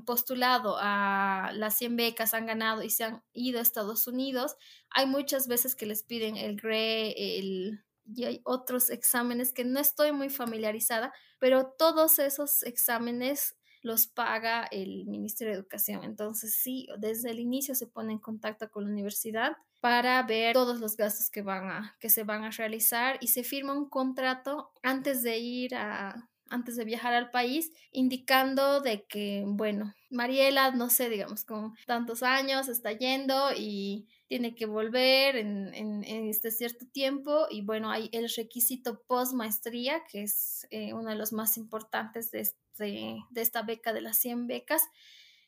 postulado 0.05 0.79
a 0.81 1.53
las 1.55 1.79
100 1.79 1.95
becas, 1.95 2.35
han 2.35 2.47
ganado 2.47 2.83
y 2.83 2.91
se 2.91 3.05
han 3.05 3.23
ido 3.33 3.61
a 3.61 3.63
Estados 3.63 4.09
Unidos, 4.09 4.57
hay 4.91 5.07
muchas 5.07 5.47
veces 5.47 5.77
que 5.77 5.87
les 5.87 6.03
piden 6.03 6.37
el 6.37 6.57
GRE, 6.57 7.39
el, 7.39 7.85
y 8.17 8.25
hay 8.25 8.41
otros 8.43 8.91
exámenes 8.91 9.53
que 9.53 9.65
no 9.65 9.79
estoy 9.79 10.11
muy 10.11 10.29
familiarizada, 10.29 11.13
pero 11.39 11.73
todos 11.79 12.19
esos 12.19 12.65
exámenes 12.65 13.55
los 13.83 14.07
paga 14.07 14.67
el 14.71 15.07
Ministerio 15.07 15.53
de 15.53 15.59
Educación. 15.59 16.05
Entonces, 16.05 16.55
sí, 16.55 16.89
desde 16.99 17.31
el 17.31 17.41
inicio 17.41 17.75
se 17.75 17.87
pone 17.87 18.13
en 18.13 18.19
contacto 18.19 18.71
con 18.71 18.85
la 18.85 18.91
universidad 18.91 19.57
para 19.81 20.23
ver 20.23 20.55
todos 20.55 20.79
los 20.79 20.97
gastos 20.97 21.29
que 21.29 21.43
van 21.43 21.69
a 21.69 21.97
que 21.99 22.09
se 22.09 22.23
van 22.23 22.45
a 22.45 22.51
realizar 22.51 23.19
y 23.21 23.29
se 23.29 23.43
firma 23.43 23.73
un 23.73 23.89
contrato 23.89 24.71
antes 24.83 25.23
de 25.23 25.39
ir 25.39 25.75
a 25.75 26.29
antes 26.53 26.77
de 26.77 26.85
viajar 26.85 27.15
al 27.15 27.31
país, 27.31 27.73
indicando 27.91 28.81
de 28.81 29.05
que, 29.05 29.43
bueno, 29.47 29.95
Mariela, 30.11 30.71
no 30.73 30.91
sé, 30.91 31.09
digamos, 31.09 31.45
con 31.45 31.75
tantos 31.87 32.23
años 32.23 32.69
está 32.69 32.93
yendo 32.93 33.53
y 33.57 34.07
tiene 34.33 34.55
que 34.55 34.65
volver 34.65 35.37
en, 35.37 36.05
este 36.05 36.51
cierto 36.51 36.87
tiempo 36.87 37.49
y 37.51 37.61
bueno, 37.61 37.91
hay 37.91 38.09
el 38.13 38.31
requisito 38.35 39.03
post 39.03 39.35
maestría, 39.35 40.05
que 40.11 40.23
es 40.23 40.67
eh, 40.71 40.95
uno 40.95 41.11
de 41.11 41.17
los 41.17 41.35
más 41.35 41.59
importantes 41.59 42.31
de, 42.31 42.41
este, 42.41 43.19
esta 43.35 43.61
beca 43.61 43.93
de 43.93 44.01
las 44.01 44.17
100 44.17 44.47
becas, 44.47 44.85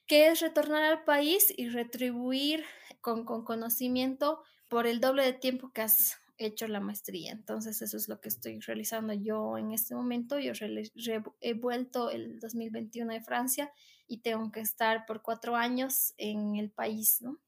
que 0.07 0.27
es 0.27 0.41
retornar 0.41 0.83
al 0.83 1.03
país 1.05 1.51
y 1.57 1.71
retribuir 1.71 2.63
con, 3.01 3.25
con 3.25 3.43
conocimiento 3.47 4.43
por 4.69 4.87
el 4.87 5.01
doble 5.01 5.25
de 5.25 5.33
tiempo 5.33 5.73
que 5.73 5.81
has 5.81 6.19
hecho 6.37 6.69
la 6.69 6.81
maestría. 6.81 7.33
Entonces 7.33 7.81
eso 7.81 7.97
es 7.97 8.07
lo 8.11 8.21
que 8.21 8.29
estoy 8.29 8.61
realizando 8.61 9.15
yo 9.15 9.57
en 9.57 9.73
este 9.73 9.95
momento. 9.95 10.39
Yo 10.39 10.53
he 11.41 11.55
vuelto 11.55 12.11
el 12.11 12.39
2021 12.39 13.15
de 13.15 13.23
Francia 13.23 13.73
y 14.07 14.19
tengo 14.19 14.53
que 14.53 14.61
estar 14.61 15.07
por 15.07 15.23
cuatro 15.23 15.57
años 15.57 16.13
en 16.19 16.57
el 16.57 16.71
país, 16.71 17.23
¿no? 17.23 17.39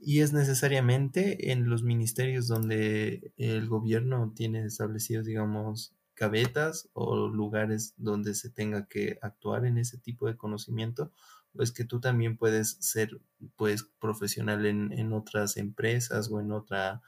Y 0.00 0.20
es 0.20 0.32
necesariamente 0.32 1.52
en 1.52 1.68
los 1.68 1.82
ministerios 1.82 2.48
donde 2.48 3.32
el 3.36 3.68
gobierno 3.68 4.32
tiene 4.34 4.64
establecidos, 4.64 5.26
digamos, 5.26 5.94
cabetas 6.14 6.88
o 6.92 7.28
lugares 7.28 7.94
donde 7.96 8.34
se 8.34 8.50
tenga 8.50 8.86
que 8.86 9.18
actuar 9.22 9.66
en 9.66 9.78
ese 9.78 9.98
tipo 9.98 10.26
de 10.26 10.36
conocimiento, 10.36 11.12
o 11.54 11.62
es 11.62 11.72
que 11.72 11.84
tú 11.84 12.00
también 12.00 12.36
puedes 12.36 12.76
ser, 12.80 13.20
pues, 13.56 13.84
profesional 14.00 14.66
en, 14.66 14.92
en 14.92 15.12
otras 15.12 15.56
empresas 15.56 16.30
o 16.30 16.40
en 16.40 16.52
otra 16.52 17.02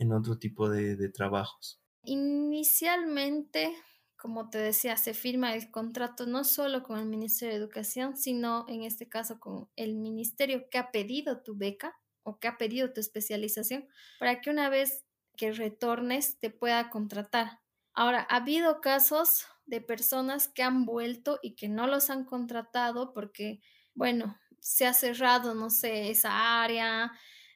en 0.00 0.12
otro 0.12 0.38
tipo 0.38 0.68
de, 0.68 1.08
trabajos? 1.10 1.78
Inicialmente, 2.04 3.70
como 4.16 4.48
te 4.48 4.58
decía, 4.58 4.96
se 4.96 5.14
firma 5.14 5.54
el 5.54 5.70
contrato 5.70 6.26
no 6.26 6.42
solo 6.42 6.82
con 6.82 6.98
el 6.98 7.06
Ministerio 7.06 7.54
de 7.54 7.60
Educación, 7.60 8.16
sino 8.16 8.64
en 8.68 8.82
este 8.82 9.08
caso 9.08 9.38
con 9.38 9.68
el 9.76 9.94
ministerio 9.94 10.68
que 10.70 10.78
ha 10.78 10.90
pedido 10.90 11.42
tu 11.42 11.54
beca 11.54 11.94
o 12.22 12.38
que 12.38 12.48
ha 12.48 12.58
pedido 12.58 12.92
tu 12.92 13.00
especialización 13.00 13.88
para 14.18 14.40
que 14.40 14.50
una 14.50 14.68
vez 14.68 15.04
que 15.36 15.52
retornes 15.52 16.38
te 16.38 16.50
pueda 16.50 16.90
contratar. 16.90 17.60
Ahora, 17.94 18.26
ha 18.30 18.36
habido 18.36 18.80
casos 18.80 19.46
de 19.66 19.80
personas 19.80 20.48
que 20.48 20.62
han 20.62 20.84
vuelto 20.84 21.38
y 21.42 21.54
que 21.54 21.68
no 21.68 21.86
los 21.86 22.10
han 22.10 22.24
contratado 22.24 23.12
porque, 23.12 23.60
bueno, 23.94 24.38
se 24.60 24.86
ha 24.86 24.92
cerrado, 24.92 25.54
no 25.54 25.70
sé, 25.70 26.10
esa 26.10 26.62
área, 26.62 27.12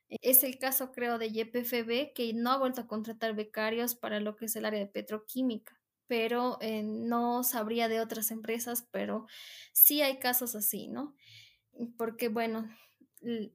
es 0.08 0.44
el 0.44 0.58
caso, 0.58 0.92
creo, 0.92 1.18
de 1.18 1.30
YPFB, 1.30 2.12
que 2.14 2.32
no 2.34 2.50
ha 2.52 2.58
vuelto 2.58 2.82
a 2.82 2.86
contratar 2.86 3.34
becarios 3.34 3.94
para 3.94 4.20
lo 4.20 4.36
que 4.36 4.46
es 4.46 4.56
el 4.56 4.64
área 4.64 4.80
de 4.80 4.86
petroquímica, 4.86 5.80
pero 6.06 6.58
eh, 6.60 6.82
no 6.82 7.42
sabría 7.42 7.88
de 7.88 8.00
otras 8.00 8.30
empresas, 8.30 8.86
pero 8.90 9.26
sí 9.72 10.02
hay 10.02 10.18
casos 10.18 10.54
así, 10.54 10.88
¿no? 10.88 11.14
Porque, 11.96 12.28
bueno, 12.28 12.68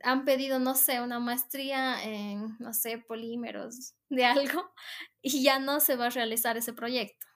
han 0.03 0.25
pedido, 0.25 0.59
no 0.59 0.75
sé, 0.75 1.01
una 1.01 1.19
maestría 1.19 2.03
en, 2.03 2.57
no 2.59 2.73
sé, 2.73 2.97
polímeros 2.99 3.95
de 4.09 4.25
algo 4.25 4.71
y 5.21 5.43
ya 5.43 5.59
no 5.59 5.79
se 5.79 5.95
va 5.95 6.07
a 6.07 6.09
realizar 6.09 6.57
ese 6.57 6.73
proyecto. 6.73 7.27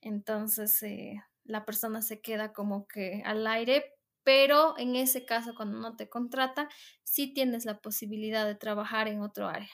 Entonces, 0.00 0.82
eh, 0.82 1.22
la 1.44 1.64
persona 1.64 2.02
se 2.02 2.20
queda 2.20 2.52
como 2.52 2.86
que 2.86 3.22
al 3.24 3.46
aire, 3.46 3.84
pero 4.24 4.78
en 4.78 4.96
ese 4.96 5.24
caso, 5.24 5.54
cuando 5.56 5.78
no 5.78 5.96
te 5.96 6.08
contrata, 6.08 6.68
sí 7.04 7.32
tienes 7.34 7.64
la 7.64 7.80
posibilidad 7.80 8.46
de 8.46 8.54
trabajar 8.54 9.08
en 9.08 9.20
otro 9.22 9.48
área. 9.48 9.70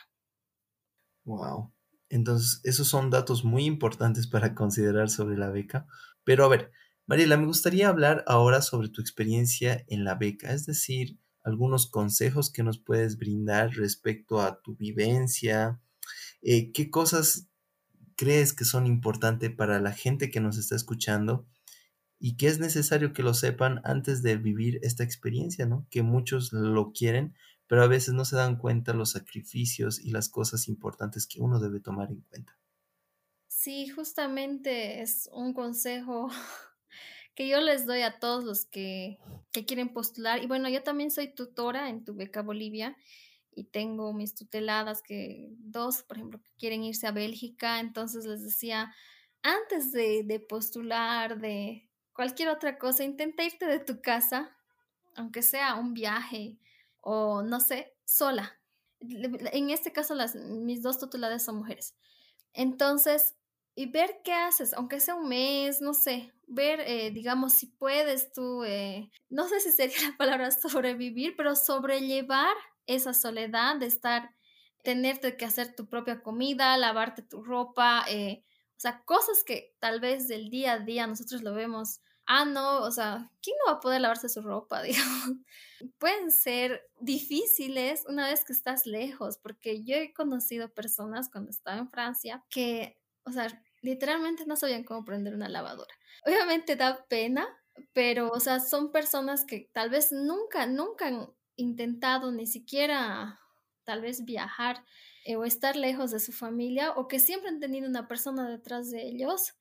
Wow. 1.24 1.72
Entonces, 2.08 2.60
esos 2.64 2.88
son 2.88 3.10
datos 3.10 3.44
muy 3.44 3.64
importantes 3.64 4.26
para 4.26 4.54
considerar 4.54 5.10
sobre 5.10 5.36
la 5.36 5.50
beca. 5.50 5.86
Pero 6.24 6.44
a 6.44 6.48
ver, 6.48 6.72
Mariela, 7.06 7.36
me 7.36 7.46
gustaría 7.46 7.88
hablar 7.88 8.24
ahora 8.26 8.62
sobre 8.62 8.88
tu 8.88 9.00
experiencia 9.00 9.84
en 9.88 10.04
la 10.04 10.14
beca, 10.14 10.52
es 10.52 10.66
decir, 10.66 11.18
algunos 11.48 11.86
consejos 11.88 12.50
que 12.52 12.62
nos 12.62 12.78
puedes 12.78 13.18
brindar 13.18 13.70
respecto 13.70 14.40
a 14.40 14.60
tu 14.60 14.76
vivencia, 14.76 15.80
eh, 16.42 16.72
qué 16.72 16.90
cosas 16.90 17.48
crees 18.16 18.52
que 18.52 18.64
son 18.64 18.86
importantes 18.86 19.50
para 19.50 19.80
la 19.80 19.92
gente 19.92 20.30
que 20.30 20.40
nos 20.40 20.58
está 20.58 20.76
escuchando 20.76 21.46
y 22.18 22.36
que 22.36 22.48
es 22.48 22.58
necesario 22.58 23.12
que 23.12 23.22
lo 23.22 23.32
sepan 23.34 23.80
antes 23.84 24.22
de 24.22 24.36
vivir 24.36 24.80
esta 24.82 25.04
experiencia, 25.04 25.66
¿no? 25.66 25.86
Que 25.90 26.02
muchos 26.02 26.52
lo 26.52 26.92
quieren, 26.92 27.34
pero 27.66 27.82
a 27.82 27.86
veces 27.86 28.14
no 28.14 28.24
se 28.24 28.36
dan 28.36 28.56
cuenta 28.56 28.92
los 28.92 29.12
sacrificios 29.12 30.00
y 30.00 30.10
las 30.10 30.28
cosas 30.28 30.68
importantes 30.68 31.26
que 31.26 31.40
uno 31.40 31.60
debe 31.60 31.80
tomar 31.80 32.10
en 32.10 32.20
cuenta. 32.22 32.58
Sí, 33.48 33.88
justamente 33.88 35.00
es 35.00 35.28
un 35.32 35.54
consejo 35.54 36.28
que 37.38 37.46
yo 37.46 37.60
les 37.60 37.86
doy 37.86 38.02
a 38.02 38.18
todos 38.18 38.42
los 38.42 38.64
que, 38.64 39.20
que 39.52 39.64
quieren 39.64 39.90
postular. 39.92 40.42
Y 40.42 40.48
bueno, 40.48 40.68
yo 40.68 40.82
también 40.82 41.12
soy 41.12 41.32
tutora 41.32 41.88
en 41.88 42.04
tu 42.04 42.16
beca 42.16 42.42
Bolivia 42.42 42.96
y 43.52 43.62
tengo 43.62 44.12
mis 44.12 44.34
tuteladas 44.34 45.02
que 45.02 45.46
dos, 45.52 46.02
por 46.02 46.16
ejemplo, 46.16 46.42
que 46.42 46.50
quieren 46.58 46.82
irse 46.82 47.06
a 47.06 47.12
Bélgica. 47.12 47.78
Entonces 47.78 48.24
les 48.24 48.42
decía, 48.42 48.92
antes 49.44 49.92
de, 49.92 50.24
de 50.24 50.40
postular, 50.40 51.38
de, 51.38 51.88
cualquier 52.12 52.48
otra 52.48 52.76
cosa, 52.76 53.04
intenta 53.04 53.44
irte 53.44 53.66
de 53.66 53.78
tu 53.78 54.02
casa, 54.02 54.56
aunque 55.14 55.42
sea 55.42 55.76
un 55.76 55.94
viaje 55.94 56.58
o 57.00 57.44
no 57.44 57.60
sé, 57.60 57.94
sola. 58.04 58.58
En 58.98 59.70
este 59.70 59.92
caso, 59.92 60.16
las, 60.16 60.34
mis 60.34 60.82
dos 60.82 60.98
tuteladas 60.98 61.44
son 61.44 61.58
mujeres. 61.58 61.94
Entonces, 62.52 63.36
y 63.76 63.86
ver 63.86 64.22
qué 64.24 64.32
haces, 64.32 64.74
aunque 64.74 64.98
sea 64.98 65.14
un 65.14 65.28
mes, 65.28 65.80
no 65.80 65.94
sé, 65.94 66.32
ver, 66.48 66.80
eh, 66.80 67.10
digamos, 67.10 67.52
si 67.54 67.66
puedes 67.66 68.32
tú, 68.32 68.64
eh, 68.64 69.10
no 69.28 69.48
sé 69.48 69.60
si 69.60 69.70
sería 69.70 69.96
la 70.12 70.16
palabra 70.16 70.50
sobrevivir, 70.50 71.34
pero 71.36 71.54
sobrellevar 71.56 72.56
esa 72.86 73.14
soledad 73.14 73.76
de 73.76 73.86
estar, 73.86 74.34
tenerte 74.82 75.36
que 75.36 75.44
hacer 75.44 75.74
tu 75.74 75.88
propia 75.88 76.22
comida, 76.22 76.76
lavarte 76.76 77.22
tu 77.22 77.42
ropa, 77.42 78.04
eh, 78.08 78.44
o 78.76 78.80
sea, 78.80 79.02
cosas 79.04 79.44
que 79.44 79.74
tal 79.80 80.00
vez 80.00 80.28
del 80.28 80.50
día 80.50 80.74
a 80.74 80.78
día 80.78 81.06
nosotros 81.06 81.42
lo 81.42 81.52
vemos 81.52 82.00
ah, 82.28 82.44
no, 82.44 82.82
o 82.82 82.90
sea, 82.90 83.30
¿quién 83.42 83.56
no 83.58 83.72
va 83.72 83.78
a 83.78 83.80
poder 83.80 84.00
lavarse 84.00 84.28
su 84.28 84.42
ropa? 84.42 84.82
Digamos, 84.82 85.38
pueden 85.98 86.30
ser 86.30 86.88
difíciles 87.00 88.04
una 88.06 88.28
vez 88.28 88.44
que 88.44 88.52
estás 88.52 88.86
lejos, 88.86 89.38
porque 89.38 89.82
yo 89.82 89.96
he 89.96 90.12
conocido 90.12 90.72
personas 90.72 91.28
cuando 91.30 91.50
estaba 91.50 91.78
en 91.78 91.90
Francia 91.90 92.44
que, 92.50 93.00
o 93.24 93.32
sea, 93.32 93.48
literalmente 93.80 94.44
no 94.46 94.56
sabían 94.56 94.84
cómo 94.84 95.04
prender 95.04 95.34
una 95.34 95.48
lavadora. 95.48 95.94
Obviamente 96.26 96.76
da 96.76 97.04
pena, 97.08 97.46
pero, 97.92 98.30
o 98.30 98.40
sea, 98.40 98.60
son 98.60 98.92
personas 98.92 99.44
que 99.44 99.70
tal 99.72 99.90
vez 99.90 100.12
nunca, 100.12 100.66
nunca 100.66 101.08
han 101.08 101.28
intentado 101.56 102.32
ni 102.32 102.46
siquiera 102.46 103.40
tal 103.84 104.02
vez 104.02 104.24
viajar 104.24 104.84
eh, 105.24 105.36
o 105.36 105.44
estar 105.44 105.76
lejos 105.76 106.10
de 106.10 106.20
su 106.20 106.32
familia 106.32 106.92
o 106.92 107.08
que 107.08 107.20
siempre 107.20 107.48
han 107.48 107.60
tenido 107.60 107.88
una 107.88 108.06
persona 108.06 108.48
detrás 108.48 108.90
de 108.90 109.08
ellos 109.08 109.54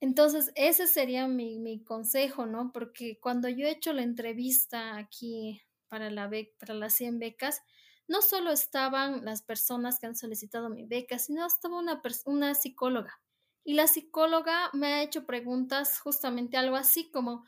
entonces, 0.00 0.50
ese 0.54 0.86
sería 0.86 1.28
mi, 1.28 1.84
consejo, 1.84 2.46
¿no? 2.46 2.72
Porque 2.72 3.18
cuando 3.20 3.48
yo 3.48 3.66
he 3.66 3.70
hecho 3.70 3.92
la 3.92 4.02
entrevista 4.02 4.96
aquí 4.96 5.60
para, 5.88 6.10
la 6.10 6.30
para 6.58 6.74
las 6.74 6.94
100 6.94 7.18
becas, 7.18 7.60
no 8.08 8.22
solo 8.22 8.50
estaban 8.50 9.24
las 9.24 9.42
personas 9.42 9.98
que 9.98 10.06
han 10.06 10.16
solicitado 10.16 10.70
mi 10.70 10.86
beca, 10.86 11.18
sino 11.18 11.46
estaba 11.46 11.78
una, 11.78 12.00
una 12.24 12.54
psicóloga. 12.54 13.20
Y 13.64 13.74
la 13.74 13.86
psicóloga 13.86 14.70
me 14.72 14.86
ha 14.94 15.02
hecho 15.02 15.26
preguntas 15.26 16.00
justamente 16.00 16.56
algo 16.56 16.76
así 16.76 17.10
como, 17.10 17.44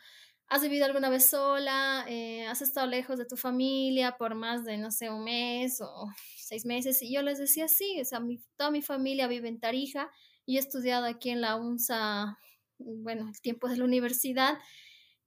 ¿has 0.48 0.62
vivido 0.62 0.84
alguna 0.84 1.08
vez 1.08 1.30
sola? 1.30 2.04
Eh, 2.08 2.46
¿Has 2.46 2.62
estado 2.62 2.86
lejos 2.86 3.18
de 3.18 3.24
tu 3.26 3.36
familia 3.36 4.16
por 4.18 4.34
más 4.34 4.64
de, 4.64 4.76
no 4.78 4.90
sé, 4.90 5.10
un 5.10 5.24
mes 5.24 5.80
o 5.80 6.08
seis 6.36 6.66
meses? 6.66 7.02
Y 7.02 7.12
yo 7.14 7.22
les 7.22 7.38
decía, 7.38 7.68
sí, 7.68 7.98
o 8.00 8.04
sea, 8.04 8.20
mi, 8.20 8.38
toda 8.56 8.70
mi 8.70 8.82
familia 8.82 9.26
vive 9.26 9.48
en 9.48 9.60
Tarija 9.60 10.10
y 10.44 10.56
he 10.56 10.60
estudiado 10.60 11.06
aquí 11.06 11.30
en 11.30 11.40
la 11.40 11.56
UNSA, 11.56 12.38
bueno, 12.78 13.28
el 13.28 13.40
tiempo 13.40 13.68
de 13.68 13.78
la 13.78 13.84
universidad. 13.84 14.58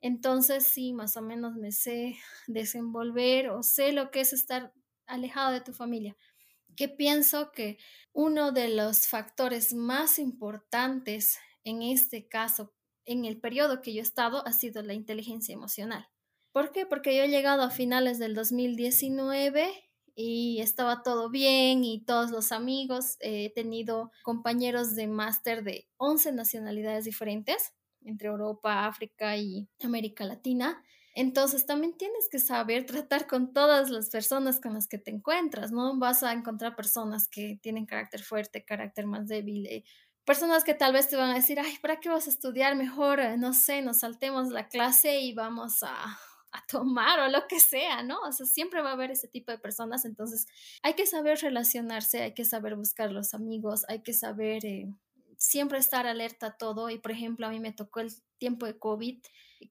Entonces, 0.01 0.67
sí, 0.67 0.93
más 0.93 1.17
o 1.17 1.21
menos 1.23 1.55
me 1.55 1.71
sé 1.71 2.15
desenvolver 2.47 3.49
o 3.49 3.63
sé 3.63 3.91
lo 3.91 4.11
que 4.11 4.21
es 4.21 4.33
estar 4.33 4.71
alejado 5.07 5.51
de 5.51 5.61
tu 5.61 5.73
familia. 5.73 6.15
Que 6.75 6.89
pienso 6.89 7.51
que 7.51 7.77
uno 8.13 8.51
de 8.51 8.69
los 8.69 9.07
factores 9.07 9.73
más 9.73 10.19
importantes 10.19 11.37
en 11.65 11.81
este 11.81 12.27
caso, 12.27 12.73
en 13.05 13.25
el 13.25 13.39
periodo 13.39 13.81
que 13.81 13.93
yo 13.93 13.99
he 13.99 14.03
estado, 14.03 14.47
ha 14.47 14.53
sido 14.53 14.81
la 14.83 14.93
inteligencia 14.93 15.53
emocional. 15.53 16.07
¿Por 16.51 16.71
qué? 16.71 16.85
Porque 16.85 17.15
yo 17.17 17.23
he 17.23 17.27
llegado 17.27 17.63
a 17.63 17.69
finales 17.69 18.19
del 18.19 18.33
2019 18.35 19.73
y 20.15 20.61
estaba 20.61 21.03
todo 21.03 21.29
bien 21.29 21.83
y 21.83 22.05
todos 22.05 22.31
los 22.31 22.53
amigos, 22.53 23.17
he 23.19 23.51
tenido 23.53 24.11
compañeros 24.23 24.95
de 24.95 25.07
máster 25.07 25.63
de 25.63 25.89
11 25.97 26.31
nacionalidades 26.31 27.03
diferentes, 27.03 27.73
entre 28.01 28.29
Europa, 28.29 28.85
África 28.85 29.35
y 29.35 29.67
América 29.83 30.23
Latina. 30.23 30.81
Entonces 31.15 31.65
también 31.65 31.97
tienes 31.97 32.27
que 32.29 32.39
saber 32.39 32.85
tratar 32.85 33.25
con 33.25 33.53
todas 33.53 33.89
las 33.89 34.09
personas 34.09 34.59
con 34.59 34.73
las 34.73 34.87
que 34.87 34.97
te 34.97 35.11
encuentras, 35.11 35.71
¿no? 35.71 35.97
Vas 35.97 36.23
a 36.23 36.33
encontrar 36.33 36.75
personas 36.75 37.27
que 37.29 37.57
tienen 37.61 37.85
carácter 37.85 38.21
fuerte, 38.21 38.65
carácter 38.65 39.07
más 39.07 39.27
débil, 39.27 39.65
eh, 39.67 39.83
personas 40.25 40.63
que 40.65 40.73
tal 40.73 40.93
vez 40.93 41.07
te 41.09 41.15
van 41.15 41.31
a 41.31 41.35
decir, 41.35 41.59
ay, 41.59 41.77
¿para 41.81 41.99
qué 41.99 42.09
vas 42.09 42.27
a 42.27 42.31
estudiar? 42.31 42.75
Mejor, 42.75 43.19
eh, 43.21 43.37
no 43.37 43.53
sé, 43.53 43.81
nos 43.81 43.99
saltemos 43.99 44.49
la 44.49 44.67
clase 44.67 45.19
y 45.21 45.33
vamos 45.33 45.83
a, 45.83 45.95
a 46.51 46.65
tomar 46.67 47.19
o 47.21 47.29
lo 47.29 47.47
que 47.47 47.59
sea, 47.59 48.03
¿no? 48.03 48.19
O 48.21 48.31
sea, 48.31 48.45
siempre 48.45 48.81
va 48.81 48.89
a 48.91 48.93
haber 48.93 49.11
ese 49.11 49.27
tipo 49.27 49.51
de 49.51 49.57
personas, 49.57 50.05
entonces 50.05 50.47
hay 50.83 50.93
que 50.95 51.05
saber 51.05 51.39
relacionarse, 51.39 52.23
hay 52.23 52.33
que 52.33 52.45
saber 52.45 52.75
buscar 52.75 53.11
los 53.11 53.33
amigos, 53.33 53.85
hay 53.87 54.01
que 54.03 54.13
saber 54.13 54.65
eh, 54.65 54.87
siempre 55.37 55.77
estar 55.77 56.07
alerta 56.07 56.47
a 56.47 56.57
todo 56.57 56.89
y, 56.89 56.97
por 56.97 57.11
ejemplo, 57.11 57.47
a 57.47 57.49
mí 57.49 57.59
me 57.59 57.73
tocó 57.73 57.99
el 57.99 58.11
tiempo 58.37 58.65
de 58.65 58.77
COVID 58.77 59.19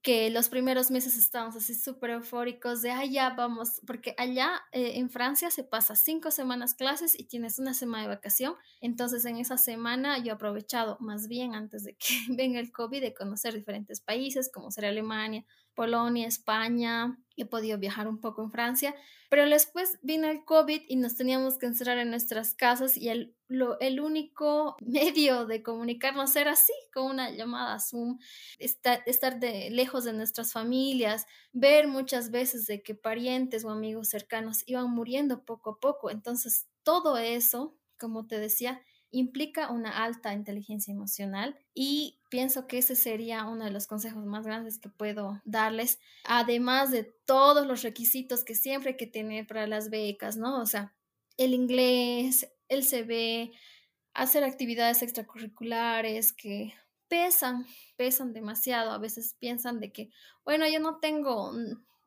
que 0.02 0.30
los 0.30 0.48
primeros 0.48 0.90
meses 0.90 1.16
estábamos 1.16 1.56
así 1.56 1.74
súper 1.74 2.10
eufóricos 2.10 2.82
de 2.82 2.90
allá 2.90 3.30
vamos, 3.30 3.80
porque 3.86 4.14
allá 4.18 4.62
eh, 4.72 4.92
en 4.96 5.10
Francia 5.10 5.50
se 5.50 5.64
pasa 5.64 5.94
cinco 5.94 6.30
semanas 6.30 6.74
clases 6.74 7.18
y 7.18 7.24
tienes 7.24 7.58
una 7.58 7.74
semana 7.74 8.04
de 8.04 8.08
vacación. 8.08 8.54
Entonces 8.80 9.24
en 9.24 9.36
esa 9.36 9.56
semana 9.56 10.18
yo 10.18 10.32
he 10.32 10.34
aprovechado 10.34 10.96
más 11.00 11.28
bien 11.28 11.54
antes 11.54 11.84
de 11.84 11.94
que 11.96 12.14
venga 12.30 12.60
el 12.60 12.72
COVID 12.72 13.00
de 13.00 13.14
conocer 13.14 13.54
diferentes 13.54 14.00
países 14.00 14.50
como 14.52 14.70
ser 14.70 14.86
Alemania, 14.86 15.44
Polonia, 15.74 16.26
España, 16.26 17.18
he 17.36 17.46
podido 17.46 17.78
viajar 17.78 18.06
un 18.08 18.20
poco 18.20 18.42
en 18.42 18.50
Francia, 18.50 18.94
pero 19.28 19.48
después 19.48 19.98
vino 20.02 20.28
el 20.28 20.44
COVID 20.44 20.82
y 20.88 20.96
nos 20.96 21.16
teníamos 21.16 21.58
que 21.58 21.66
encerrar 21.66 21.98
en 21.98 22.10
nuestras 22.10 22.54
casas 22.54 22.96
y 22.96 23.08
el, 23.08 23.34
lo, 23.48 23.78
el 23.80 24.00
único 24.00 24.76
medio 24.80 25.46
de 25.46 25.62
comunicarnos 25.62 26.36
era 26.36 26.52
así, 26.52 26.72
con 26.92 27.06
una 27.06 27.30
llamada 27.30 27.80
Zoom, 27.80 28.18
estar, 28.58 29.02
estar 29.06 29.40
de, 29.40 29.70
lejos 29.70 30.04
de 30.04 30.12
nuestras 30.12 30.52
familias, 30.52 31.26
ver 31.52 31.88
muchas 31.88 32.30
veces 32.30 32.66
de 32.66 32.82
que 32.82 32.94
parientes 32.94 33.64
o 33.64 33.70
amigos 33.70 34.08
cercanos 34.08 34.62
iban 34.66 34.90
muriendo 34.90 35.44
poco 35.44 35.70
a 35.70 35.80
poco. 35.80 36.10
Entonces, 36.10 36.68
todo 36.84 37.18
eso, 37.18 37.76
como 37.98 38.26
te 38.26 38.38
decía, 38.38 38.82
implica 39.14 39.70
una 39.70 40.04
alta 40.04 40.34
inteligencia 40.34 40.92
emocional 40.92 41.58
y 41.72 42.18
pienso 42.28 42.66
que 42.66 42.78
ese 42.78 42.96
sería 42.96 43.44
uno 43.46 43.64
de 43.64 43.70
los 43.70 43.86
consejos 43.86 44.24
más 44.26 44.44
grandes 44.44 44.78
que 44.78 44.88
puedo 44.88 45.40
darles, 45.44 46.00
además 46.24 46.90
de 46.90 47.04
todos 47.04 47.66
los 47.66 47.82
requisitos 47.82 48.44
que 48.44 48.54
siempre 48.54 48.90
hay 48.90 48.96
que 48.96 49.06
tener 49.06 49.46
para 49.46 49.66
las 49.66 49.88
becas, 49.88 50.36
¿no? 50.36 50.60
O 50.60 50.66
sea, 50.66 50.92
el 51.36 51.54
inglés, 51.54 52.50
el 52.68 52.84
CV, 52.84 53.52
hacer 54.14 54.44
actividades 54.44 55.02
extracurriculares 55.02 56.32
que 56.32 56.74
pesan, 57.08 57.66
pesan 57.96 58.32
demasiado. 58.32 58.90
A 58.90 58.98
veces 58.98 59.36
piensan 59.38 59.80
de 59.80 59.92
que, 59.92 60.10
bueno, 60.44 60.66
yo 60.68 60.80
no 60.80 60.98
tengo 60.98 61.52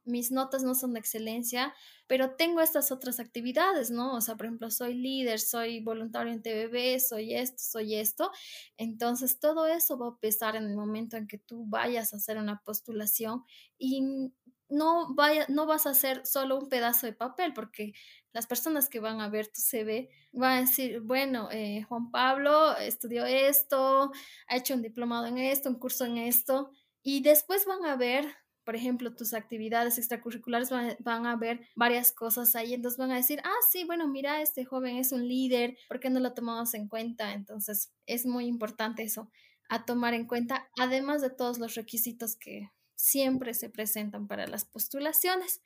mis 0.08 0.32
notas 0.32 0.64
no 0.64 0.74
son 0.76 0.94
de 0.94 1.00
excelencia, 1.00 1.74
pero 2.08 2.36
tengo 2.36 2.62
estas 2.62 2.92
otras 2.92 3.20
actividades, 3.20 3.92
¿no? 3.92 4.16
O 4.16 4.22
sea, 4.22 4.36
por 4.36 4.46
ejemplo, 4.46 4.72
soy 4.72 4.94
líder, 4.96 5.40
soy 5.40 5.82
voluntario 5.82 6.34
en 6.34 6.42
TVB, 6.42 7.00
soy 7.00 7.36
esto, 7.36 7.58
soy 7.60 7.96
esto. 7.96 8.32
Entonces, 8.78 9.40
todo 9.40 9.68
eso 9.68 9.98
va 9.98 10.08
a 10.10 10.20
pesar 10.20 10.56
en 10.56 10.66
el 10.66 10.76
momento 10.76 11.18
en 11.18 11.28
que 11.28 11.38
tú 11.38 11.66
vayas 11.68 12.14
a 12.14 12.18
hacer 12.18 12.38
una 12.38 12.62
postulación 12.64 13.44
y 13.78 14.32
no, 14.70 15.14
vaya, 15.14 15.46
no 15.50 15.66
vas 15.66 15.86
a 15.86 15.92
hacer 15.92 16.26
solo 16.26 16.58
un 16.58 16.70
pedazo 16.70 17.06
de 17.06 17.14
papel, 17.14 17.54
porque 17.54 17.94
las 18.34 18.48
personas 18.48 18.90
que 18.90 19.00
van 19.00 19.22
a 19.22 19.30
ver 19.30 19.48
tu 19.48 19.62
CV 19.62 20.10
van 20.34 20.58
a 20.58 20.62
decir, 20.62 21.00
bueno, 21.02 21.50
eh, 21.52 21.84
Juan 21.88 22.12
Pablo 22.12 22.76
estudió 22.78 23.26
esto, 23.26 24.12
ha 24.48 24.56
hecho 24.58 24.74
un 24.74 24.82
diplomado 24.82 25.26
en 25.26 25.38
esto, 25.38 25.70
un 25.70 25.80
curso 25.80 26.06
en 26.06 26.18
esto, 26.18 26.72
y 27.02 27.22
después 27.22 27.66
van 27.66 27.86
a 27.86 27.96
ver 27.96 28.36
por 28.68 28.76
ejemplo, 28.76 29.16
tus 29.16 29.34
actividades 29.34 29.98
extracurriculares 29.98 30.70
van, 31.00 31.26
a 31.26 31.38
ver 31.38 31.62
varias 31.74 32.12
cosas 32.12 32.54
ahí, 32.54 32.74
entonces 32.74 32.98
van 32.98 33.12
a 33.12 33.16
decir, 33.16 33.40
ah, 33.46 33.60
sí, 33.72 33.86
bueno, 33.86 34.10
mira, 34.10 34.42
este 34.42 34.66
joven 34.66 34.98
es 34.98 35.14
un 35.14 35.26
líder, 35.26 35.78
¿por 35.88 36.02
qué 36.02 36.10
no 36.10 36.20
lo 36.20 36.34
tomamos 36.34 36.74
en 36.74 36.90
cuenta? 36.90 37.32
Entonces, 37.32 37.94
es 38.08 38.26
muy 38.26 38.46
importante 38.46 39.04
eso 39.04 39.32
a 39.70 39.86
tomar 39.86 40.14
en 40.14 40.28
cuenta, 40.28 40.68
además 40.78 41.22
de 41.22 41.30
todos 41.30 41.60
los 41.60 41.76
requisitos 41.76 42.36
que 42.36 42.70
siempre 42.94 43.54
se 43.54 43.70
presentan 43.70 44.28
para 44.28 44.48
las 44.48 44.66
postulaciones. 44.66 45.62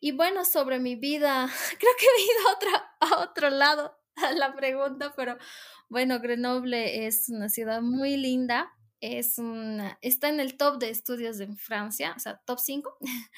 Y 0.00 0.12
bueno, 0.12 0.46
sobre 0.46 0.78
mi 0.78 0.96
vida, 0.96 1.50
creo 1.78 1.92
que 1.98 2.06
he 2.06 2.24
ido 2.24 3.18
a, 3.18 3.22
otro 3.22 3.50
lado 3.50 3.98
a 4.14 4.32
la 4.32 4.54
pregunta, 4.54 5.12
pero 5.14 5.36
bueno, 5.90 6.20
Grenoble 6.20 7.06
es 7.06 7.28
una 7.28 7.50
ciudad 7.50 7.82
muy 7.82 8.16
linda 8.16 8.72
es 9.00 9.38
una, 9.38 9.98
está 10.02 10.28
en 10.28 10.40
el 10.40 10.56
top 10.56 10.78
de 10.78 10.90
estudios 10.90 11.38
de 11.38 11.48
Francia, 11.56 12.14
o 12.16 12.20
sea, 12.20 12.40
top 12.46 12.58
5, 12.58 12.98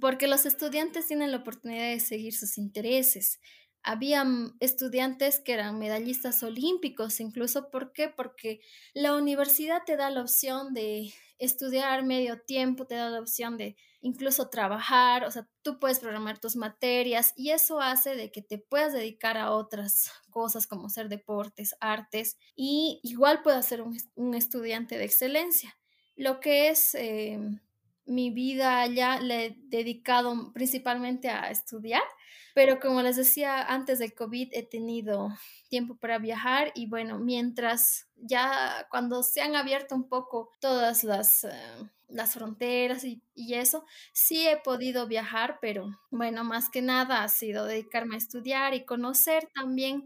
porque 0.00 0.26
los 0.26 0.46
estudiantes 0.46 1.06
tienen 1.06 1.30
la 1.32 1.38
oportunidad 1.38 1.90
de 1.90 2.00
seguir 2.00 2.34
sus 2.34 2.58
intereses. 2.58 3.40
Había 3.82 4.24
estudiantes 4.60 5.40
que 5.40 5.52
eran 5.52 5.78
medallistas 5.78 6.42
olímpicos, 6.42 7.20
incluso, 7.20 7.70
¿por 7.70 7.92
qué? 7.92 8.08
Porque 8.08 8.60
la 8.92 9.14
universidad 9.14 9.82
te 9.86 9.96
da 9.96 10.10
la 10.10 10.22
opción 10.22 10.74
de 10.74 11.12
estudiar 11.38 12.04
medio 12.04 12.40
tiempo, 12.42 12.86
te 12.86 12.96
da 12.96 13.10
la 13.10 13.20
opción 13.20 13.56
de 13.56 13.76
incluso 14.00 14.48
trabajar, 14.48 15.24
o 15.24 15.30
sea, 15.30 15.48
tú 15.62 15.78
puedes 15.78 15.98
programar 15.98 16.38
tus 16.38 16.56
materias 16.56 17.32
y 17.36 17.50
eso 17.50 17.80
hace 17.80 18.14
de 18.14 18.30
que 18.30 18.42
te 18.42 18.58
puedas 18.58 18.92
dedicar 18.92 19.36
a 19.36 19.50
otras 19.50 20.12
cosas 20.30 20.66
como 20.66 20.88
ser 20.88 21.08
deportes, 21.08 21.74
artes 21.80 22.36
y 22.54 23.00
igual 23.02 23.42
puedas 23.42 23.66
ser 23.66 23.82
un, 23.82 24.34
estudiante 24.34 24.96
de 24.96 25.04
excelencia. 25.04 25.76
Lo 26.16 26.40
que 26.40 26.68
es 26.68 26.94
eh, 26.94 27.38
mi 28.06 28.30
vida 28.30 28.86
ya 28.86 29.20
le 29.20 29.46
he 29.46 29.56
dedicado 29.64 30.52
principalmente 30.52 31.28
a 31.28 31.50
estudiar, 31.50 32.02
pero 32.54 32.80
como 32.80 33.02
les 33.02 33.16
decía, 33.16 33.62
antes 33.62 33.98
del 33.98 34.14
COVID 34.14 34.48
he 34.52 34.62
tenido 34.62 35.28
tiempo 35.68 35.96
para 35.96 36.18
viajar 36.18 36.72
y 36.74 36.86
bueno, 36.86 37.18
mientras 37.18 38.08
ya 38.16 38.86
cuando 38.90 39.22
se 39.22 39.42
han 39.42 39.56
abierto 39.56 39.94
un 39.94 40.08
poco 40.08 40.50
todas 40.60 41.04
las... 41.04 41.44
Eh, 41.44 41.90
las 42.08 42.34
fronteras 42.34 43.04
y, 43.04 43.22
y, 43.34 43.54
eso, 43.54 43.84
sí 44.12 44.46
he 44.46 44.56
podido 44.56 45.06
viajar, 45.06 45.58
pero 45.60 45.90
bueno, 46.10 46.44
más 46.44 46.70
que 46.70 46.82
nada 46.82 47.22
ha 47.22 47.28
sido 47.28 47.66
dedicarme 47.66 48.14
a 48.14 48.18
estudiar 48.18 48.74
y 48.74 48.84
conocer 48.84 49.48
también 49.54 50.04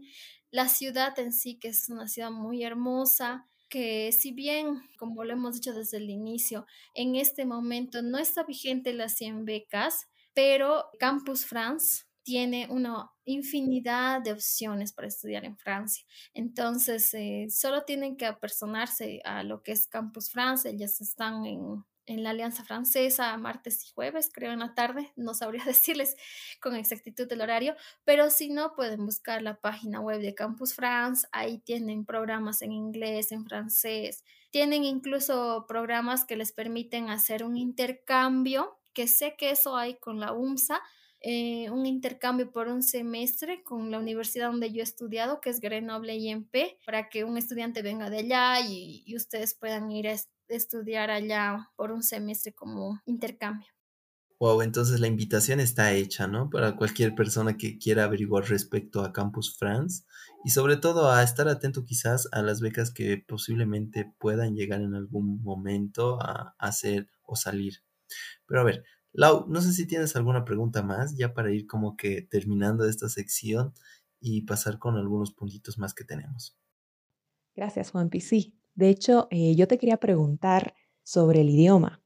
la 0.51 0.67
ciudad 0.69 1.17
en 1.17 1.33
sí, 1.33 1.57
que 1.57 1.69
es 1.69 1.89
una 1.89 2.07
ciudad 2.07 2.29
muy 2.29 2.63
hermosa, 2.63 3.47
que 3.69 4.11
si 4.11 4.31
bien, 4.31 4.83
como 4.99 5.23
lo 5.23 5.33
hemos 5.33 5.55
dicho 5.55 5.73
desde 5.73 5.97
el 5.97 6.11
inicio, 6.11 6.67
en 6.93 7.15
este 7.15 7.43
momento 7.43 8.03
no 8.03 8.19
está 8.19 8.43
vigente 8.43 8.93
las 8.93 9.15
100 9.15 9.45
becas, 9.45 10.07
pero 10.35 10.91
Campus 10.99 11.45
France 11.45 12.03
tiene 12.21 12.67
una 12.69 13.09
infinidad 13.25 14.21
de 14.21 14.33
opciones 14.33 14.93
para 14.93 15.07
estudiar 15.07 15.43
en 15.43 15.57
Francia. 15.57 16.05
Entonces, 16.35 17.11
eh, 17.15 17.47
solo 17.49 17.83
tienen 17.83 18.15
que 18.15 18.27
apersonarse 18.27 19.21
a 19.25 19.41
lo 19.41 19.63
que 19.63 19.71
es 19.71 19.87
Campus 19.87 20.29
France, 20.29 20.69
ellas 20.69 21.01
están 21.01 21.43
en, 21.45 21.83
en 22.05 22.23
la 22.23 22.31
Alianza 22.31 22.63
Francesa 22.63 23.35
martes 23.37 23.85
y 23.85 23.91
jueves, 23.93 24.29
creo 24.33 24.51
en 24.51 24.59
la 24.59 24.73
tarde, 24.73 25.11
no 25.15 25.33
sabría 25.33 25.63
decirles 25.65 26.15
con 26.61 26.75
exactitud 26.75 27.31
el 27.31 27.41
horario, 27.41 27.75
pero 28.03 28.29
si 28.29 28.49
no, 28.49 28.73
pueden 28.75 29.05
buscar 29.05 29.41
la 29.41 29.59
página 29.59 29.99
web 29.99 30.21
de 30.21 30.35
Campus 30.35 30.73
France, 30.73 31.27
ahí 31.31 31.59
tienen 31.59 32.05
programas 32.05 32.61
en 32.61 32.71
inglés, 32.71 33.31
en 33.31 33.45
francés, 33.45 34.23
tienen 34.51 34.83
incluso 34.83 35.65
programas 35.67 36.25
que 36.25 36.35
les 36.35 36.51
permiten 36.51 37.09
hacer 37.09 37.43
un 37.43 37.57
intercambio, 37.57 38.79
que 38.93 39.07
sé 39.07 39.35
que 39.37 39.49
eso 39.49 39.75
hay 39.75 39.95
con 39.95 40.19
la 40.19 40.33
UMSA, 40.33 40.81
eh, 41.25 41.69
un 41.69 41.85
intercambio 41.85 42.51
por 42.51 42.67
un 42.67 42.83
semestre 42.83 43.63
con 43.63 43.89
la 43.91 43.97
universidad 43.97 44.51
donde 44.51 44.73
yo 44.73 44.81
he 44.81 44.83
estudiado, 44.83 45.39
que 45.39 45.49
es 45.49 45.61
Grenoble 45.61 46.15
IMP, 46.17 46.53
para 46.85 47.07
que 47.07 47.23
un 47.23 47.37
estudiante 47.37 47.81
venga 47.81 48.09
de 48.09 48.19
allá 48.19 48.59
y, 48.59 49.03
y 49.05 49.15
ustedes 49.15 49.55
puedan 49.55 49.89
ir 49.89 50.09
a 50.09 50.11
estudiar 50.47 51.09
allá 51.11 51.71
por 51.75 51.91
un 51.91 52.03
semestre 52.03 52.53
como 52.53 53.01
intercambio. 53.05 53.67
Wow, 54.39 54.61
entonces 54.61 54.99
la 54.99 55.07
invitación 55.07 55.59
está 55.61 55.93
hecha, 55.93 56.27
¿no? 56.27 56.49
Para 56.49 56.75
cualquier 56.75 57.15
persona 57.15 57.55
que 57.55 57.77
quiera 57.77 58.03
averiguar 58.03 58.43
respecto 58.49 59.01
a 59.01 59.13
Campus 59.13 59.57
France 59.57 60.03
y 60.43 60.49
sobre 60.49 60.75
todo 60.75 61.09
a 61.09 61.23
estar 61.23 61.47
atento 61.47 61.85
quizás 61.85 62.27
a 62.33 62.41
las 62.41 62.59
becas 62.59 62.91
que 62.91 63.23
posiblemente 63.25 64.13
puedan 64.19 64.55
llegar 64.55 64.81
en 64.81 64.95
algún 64.95 65.41
momento 65.41 66.21
a 66.21 66.55
hacer 66.57 67.07
o 67.23 67.37
salir. 67.37 67.83
Pero 68.47 68.61
a 68.61 68.63
ver, 68.65 68.83
Lau, 69.13 69.45
no 69.47 69.61
sé 69.61 69.73
si 69.73 69.87
tienes 69.87 70.15
alguna 70.15 70.45
pregunta 70.45 70.83
más 70.83 71.15
ya 71.15 71.33
para 71.33 71.51
ir 71.51 71.67
como 71.67 71.95
que 71.95 72.21
terminando 72.23 72.85
esta 72.85 73.09
sección 73.09 73.73
y 74.19 74.41
pasar 74.43 74.79
con 74.79 74.97
algunos 74.97 75.31
puntitos 75.33 75.77
más 75.77 75.93
que 75.93 76.03
tenemos. 76.03 76.57
Gracias, 77.55 77.91
Juanpi. 77.91 78.19
Sí, 78.21 78.55
de 78.75 78.89
hecho, 78.89 79.27
eh, 79.31 79.55
yo 79.55 79.67
te 79.67 79.77
quería 79.77 79.97
preguntar 79.97 80.75
sobre 81.03 81.41
el 81.41 81.49
idioma, 81.49 82.03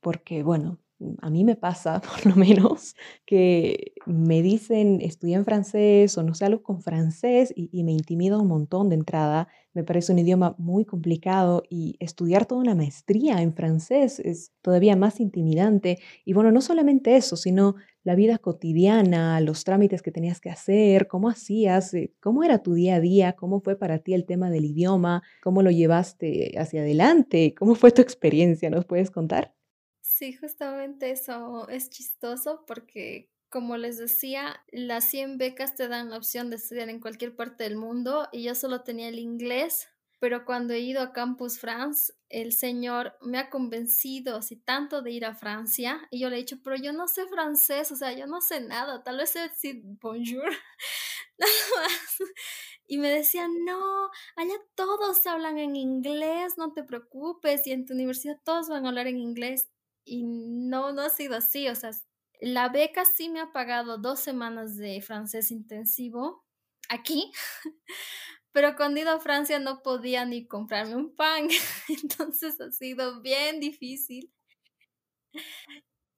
porque 0.00 0.42
bueno, 0.42 0.80
a 1.20 1.30
mí 1.30 1.44
me 1.44 1.56
pasa, 1.56 2.00
por 2.24 2.26
lo 2.26 2.36
menos, 2.36 2.94
que 3.26 3.92
me 4.06 4.42
dicen 4.42 5.00
estudié 5.00 5.36
en 5.36 5.44
francés 5.44 6.16
o 6.18 6.22
no 6.22 6.34
sé 6.34 6.44
algo 6.44 6.62
con 6.62 6.82
francés 6.82 7.52
y, 7.54 7.84
me 7.84 7.92
intimida 7.92 8.38
un 8.38 8.48
montón 8.48 8.88
de 8.88 8.96
entrada. 8.96 9.48
Me 9.74 9.84
parece 9.84 10.12
un 10.12 10.18
idioma 10.18 10.54
muy 10.58 10.84
complicado 10.84 11.62
y 11.68 11.96
estudiar 11.98 12.46
toda 12.46 12.60
una 12.60 12.74
maestría 12.74 13.42
en 13.42 13.54
francés 13.54 14.20
es 14.20 14.52
todavía 14.62 14.96
más 14.96 15.20
intimidante. 15.20 15.98
Y 16.24 16.32
bueno, 16.32 16.52
no 16.52 16.60
solamente 16.60 17.16
eso, 17.16 17.36
sino 17.36 17.74
la 18.04 18.14
vida 18.14 18.38
cotidiana, 18.38 19.40
los 19.40 19.64
trámites 19.64 20.02
que 20.02 20.12
tenías 20.12 20.40
que 20.40 20.50
hacer, 20.50 21.08
cómo 21.08 21.28
hacías, 21.28 21.92
eh, 21.94 22.12
cómo 22.20 22.44
era 22.44 22.62
tu 22.62 22.74
día 22.74 22.96
a 22.96 23.00
día, 23.00 23.32
cómo 23.32 23.60
fue 23.60 23.76
para 23.76 23.98
ti 23.98 24.14
el 24.14 24.26
tema 24.26 24.50
del 24.50 24.66
idioma, 24.66 25.22
cómo 25.42 25.62
lo 25.62 25.70
llevaste 25.70 26.52
hacia 26.58 26.82
adelante, 26.82 27.54
cómo 27.58 27.74
fue 27.74 27.90
tu 27.90 28.02
experiencia, 28.02 28.70
¿nos 28.70 28.84
puedes 28.84 29.10
contar? 29.10 29.54
Sí, 30.16 30.32
justamente 30.32 31.10
eso 31.10 31.68
es 31.68 31.90
chistoso 31.90 32.62
porque, 32.68 33.32
como 33.48 33.76
les 33.76 33.98
decía, 33.98 34.62
las 34.70 35.06
100 35.06 35.38
becas 35.38 35.74
te 35.74 35.88
dan 35.88 36.10
la 36.10 36.18
opción 36.18 36.50
de 36.50 36.56
estudiar 36.56 36.88
en 36.88 37.00
cualquier 37.00 37.34
parte 37.34 37.64
del 37.64 37.74
mundo 37.76 38.28
y 38.30 38.44
yo 38.44 38.54
solo 38.54 38.82
tenía 38.84 39.08
el 39.08 39.18
inglés, 39.18 39.88
pero 40.20 40.44
cuando 40.44 40.72
he 40.72 40.78
ido 40.78 41.02
a 41.02 41.12
Campus 41.12 41.58
France, 41.58 42.12
el 42.28 42.52
señor 42.52 43.14
me 43.22 43.38
ha 43.38 43.50
convencido 43.50 44.36
así 44.36 44.54
tanto 44.54 45.02
de 45.02 45.10
ir 45.10 45.24
a 45.24 45.34
Francia 45.34 46.06
y 46.12 46.20
yo 46.20 46.30
le 46.30 46.36
he 46.36 46.38
dicho, 46.38 46.58
pero 46.62 46.76
yo 46.76 46.92
no 46.92 47.08
sé 47.08 47.26
francés, 47.26 47.90
o 47.90 47.96
sea, 47.96 48.12
yo 48.12 48.28
no 48.28 48.40
sé 48.40 48.60
nada, 48.60 49.02
tal 49.02 49.16
vez 49.18 49.30
sé 49.30 49.40
decir 49.40 49.80
bonjour, 50.00 50.48
nada 51.38 51.52
más. 51.76 52.18
Y 52.86 52.98
me 52.98 53.10
decía, 53.10 53.48
no, 53.48 54.10
allá 54.36 54.54
todos 54.74 55.26
hablan 55.26 55.58
en 55.58 55.74
inglés, 55.76 56.58
no 56.58 56.72
te 56.72 56.84
preocupes, 56.84 57.66
y 57.66 57.72
en 57.72 57.86
tu 57.86 57.94
universidad 57.94 58.38
todos 58.44 58.68
van 58.68 58.84
a 58.84 58.88
hablar 58.90 59.06
en 59.06 59.18
inglés 59.18 59.70
y 60.04 60.22
no, 60.24 60.92
no 60.92 61.02
ha 61.02 61.10
sido 61.10 61.36
así, 61.36 61.68
o 61.68 61.74
sea, 61.74 61.90
la 62.40 62.68
beca 62.68 63.04
sí 63.04 63.28
me 63.28 63.40
ha 63.40 63.52
pagado 63.52 63.98
dos 63.98 64.20
semanas 64.20 64.76
de 64.76 65.00
francés 65.00 65.50
intensivo 65.50 66.44
aquí, 66.88 67.32
pero 68.52 68.76
cuando 68.76 68.98
he 68.98 69.02
ido 69.02 69.12
a 69.12 69.20
Francia 69.20 69.58
no 69.58 69.82
podía 69.82 70.24
ni 70.24 70.46
comprarme 70.46 70.96
un 70.96 71.14
pan, 71.14 71.48
entonces 71.88 72.60
ha 72.60 72.70
sido 72.70 73.20
bien 73.20 73.60
difícil. 73.60 74.30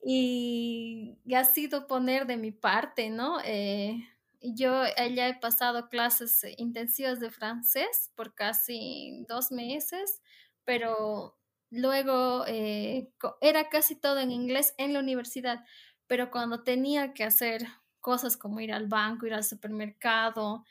Y, 0.08 1.18
ha 1.34 1.44
sido 1.44 1.86
poner 1.86 2.26
de 2.26 2.36
mi 2.36 2.52
parte, 2.52 3.10
¿no? 3.10 3.38
Eh, 3.44 4.06
yo 4.40 4.82
allá 4.96 5.28
he 5.28 5.34
pasado 5.34 5.88
clases 5.88 6.44
intensivas 6.58 7.18
de 7.18 7.30
francés 7.30 8.12
por 8.14 8.34
casi 8.34 9.24
dos 9.28 9.50
meses, 9.50 10.22
pero 10.64 11.35
Luego 11.70 12.44
eh, 12.46 13.10
era 13.40 13.68
casi 13.68 13.96
todo 13.96 14.18
en 14.20 14.30
inglés 14.30 14.74
en 14.78 14.92
la 14.92 15.00
universidad, 15.00 15.64
pero 16.06 16.30
cuando 16.30 16.62
tenía 16.62 17.12
que 17.12 17.24
hacer 17.24 17.66
cosas 18.00 18.36
como 18.36 18.60
ir 18.60 18.72
al 18.72 18.86
banco, 18.86 19.26
ir 19.26 19.34
al 19.34 19.44
supermercado, 19.44 20.64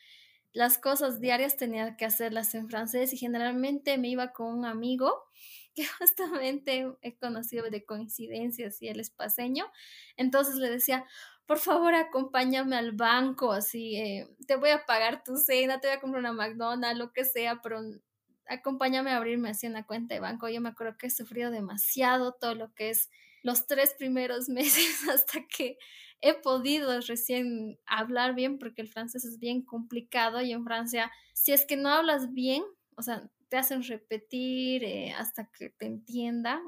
las 0.53 0.77
cosas 0.77 1.19
diarias 1.19 1.57
tenía 1.57 1.97
que 1.97 2.05
hacerlas 2.05 2.55
en 2.55 2.69
francés 2.69 3.13
y 3.13 3.17
generalmente 3.17 3.97
me 3.97 4.07
iba 4.07 4.31
con 4.31 4.57
un 4.59 4.65
amigo 4.65 5.25
que 5.75 5.85
justamente 5.85 6.87
he 7.01 7.17
conocido 7.17 7.69
de 7.69 7.85
coincidencias 7.85 8.81
y 8.81 8.87
él 8.87 9.01
es 9.01 9.09
paseño. 9.09 9.65
Entonces 10.15 10.55
le 10.55 10.69
decía, 10.69 11.05
por 11.45 11.59
favor, 11.59 11.93
acompáñame 11.93 12.77
al 12.77 12.93
banco, 12.93 13.51
así, 13.51 13.97
eh, 13.97 14.29
te 14.47 14.55
voy 14.55 14.69
a 14.69 14.85
pagar 14.85 15.23
tu 15.25 15.35
cena, 15.35 15.79
te 15.81 15.87
voy 15.89 15.97
a 15.97 15.99
comprar 15.99 16.21
una 16.21 16.31
McDonald's, 16.33 16.97
lo 16.97 17.11
que 17.11 17.25
sea, 17.25 17.61
pero 17.61 17.81
acompáñame 18.47 19.11
a 19.11 19.17
abrirme 19.17 19.49
así 19.49 19.67
una 19.67 19.85
cuenta 19.85 20.13
de 20.13 20.19
banco. 20.19 20.49
Yo 20.49 20.61
me 20.61 20.69
acuerdo 20.69 20.97
que 20.97 21.07
he 21.07 21.09
sufrido 21.09 21.51
demasiado 21.51 22.33
todo 22.33 22.55
lo 22.55 22.73
que 22.73 22.89
es 22.89 23.09
los 23.43 23.67
tres 23.67 23.93
primeros 23.97 24.49
meses 24.49 25.07
hasta 25.09 25.45
que 25.47 25.77
he 26.21 26.33
podido 26.33 26.99
recién 27.01 27.77
hablar 27.85 28.35
bien 28.35 28.57
porque 28.57 28.81
el 28.81 28.89
francés 28.89 29.25
es 29.25 29.39
bien 29.39 29.61
complicado 29.61 30.41
y 30.41 30.51
en 30.51 30.63
Francia, 30.63 31.11
si 31.33 31.51
es 31.51 31.65
que 31.65 31.77
no 31.77 31.89
hablas 31.89 32.33
bien, 32.33 32.63
o 32.95 33.01
sea, 33.01 33.29
te 33.49 33.57
hacen 33.57 33.83
repetir 33.83 34.83
eh, 34.83 35.13
hasta 35.13 35.49
que 35.51 35.69
te 35.69 35.85
entienda. 35.85 36.61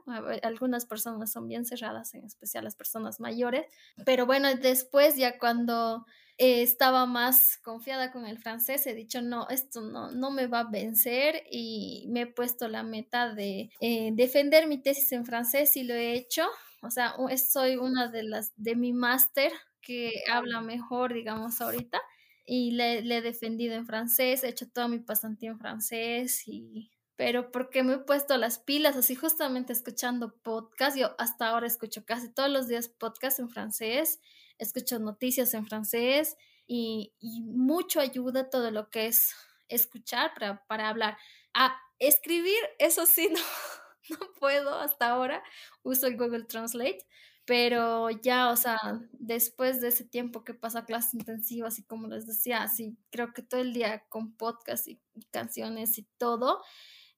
Algunas 0.43 0.85
personas 0.85 1.31
son 1.31 1.47
bien 1.47 1.65
cerradas, 1.65 2.13
en 2.13 2.25
especial 2.25 2.65
las 2.65 2.75
personas 2.75 3.19
mayores. 3.19 3.65
Pero 4.05 4.25
bueno, 4.25 4.53
después 4.55 5.15
ya 5.15 5.39
cuando 5.39 6.05
eh, 6.39 6.61
estaba 6.61 7.07
más 7.07 7.57
confiada 7.63 8.11
con 8.11 8.27
el 8.27 8.37
francés, 8.37 8.85
he 8.85 8.93
dicho, 8.93 9.21
no, 9.23 9.47
esto 9.49 9.81
no, 9.81 10.11
no 10.11 10.29
me 10.29 10.45
va 10.45 10.59
a 10.59 10.69
vencer 10.69 11.43
y 11.49 12.05
me 12.09 12.21
he 12.21 12.27
puesto 12.27 12.67
la 12.67 12.83
meta 12.83 13.33
de 13.33 13.71
eh, 13.81 14.11
defender 14.13 14.67
mi 14.67 14.77
tesis 14.77 15.11
en 15.13 15.25
francés 15.25 15.75
y 15.77 15.83
lo 15.83 15.95
he 15.95 16.13
hecho. 16.13 16.47
O 16.83 16.91
sea, 16.91 17.15
soy 17.37 17.77
una 17.77 18.07
de 18.09 18.21
las 18.21 18.53
de 18.55 18.75
mi 18.75 18.93
máster 18.93 19.51
que 19.81 20.11
habla 20.31 20.61
mejor, 20.61 21.13
digamos, 21.13 21.59
ahorita. 21.59 21.99
Y 22.45 22.71
le, 22.71 22.99
he 22.99 23.21
defendido 23.21 23.73
en 23.73 23.87
francés, 23.87 24.43
he 24.43 24.49
hecho 24.49 24.69
toda 24.69 24.87
mi 24.87 24.99
pasantía 24.99 25.49
en 25.49 25.59
francés 25.59 26.47
y 26.47 26.91
pero 27.15 27.51
porque 27.51 27.81
me 27.81 27.95
he 27.95 27.97
puesto 27.97 28.37
las 28.37 28.59
pilas, 28.59 28.95
así 28.95 29.15
justamente 29.15 29.73
escuchando 29.73 30.35
podcast, 30.43 30.95
yo 30.95 31.15
hasta 31.17 31.47
ahora 31.47 31.65
escucho 31.65 32.05
casi 32.05 32.31
todos 32.31 32.49
los 32.51 32.67
días 32.67 32.89
podcast 32.89 33.39
en 33.39 33.49
francés 33.49 34.19
escucho 34.57 34.99
noticias 34.99 35.53
en 35.53 35.65
francés 35.65 36.35
y, 36.67 37.13
mucho 37.21 37.99
ayuda 37.99 38.49
todo 38.49 38.71
lo 38.71 38.89
que 38.89 39.07
es 39.07 39.33
escuchar 39.69 40.33
para, 40.33 40.65
para 40.67 40.89
hablar. 40.89 41.17
A 41.53 41.75
escribir, 41.99 42.59
eso 42.79 43.05
sí, 43.05 43.29
no, 44.09 44.17
no 44.17 44.33
puedo 44.39 44.75
hasta 44.79 45.09
ahora, 45.09 45.43
uso 45.83 46.07
el 46.07 46.17
Google 46.17 46.45
Translate, 46.45 47.05
pero 47.45 48.09
ya, 48.09 48.51
o 48.51 48.57
sea, 48.57 48.77
después 49.13 49.79
de 49.79 49.87
ese 49.87 50.03
tiempo 50.03 50.43
que 50.43 50.53
pasa 50.53 50.85
clases 50.85 51.13
intensivas 51.13 51.79
y 51.79 51.83
como 51.83 52.07
les 52.07 52.27
decía, 52.27 52.63
así 52.63 52.97
creo 53.09 53.33
que 53.33 53.41
todo 53.41 53.61
el 53.61 53.73
día 53.73 54.03
con 54.09 54.35
podcast 54.35 54.87
y, 54.87 54.99
y 55.15 55.23
canciones 55.31 55.97
y 55.97 56.03
todo, 56.17 56.61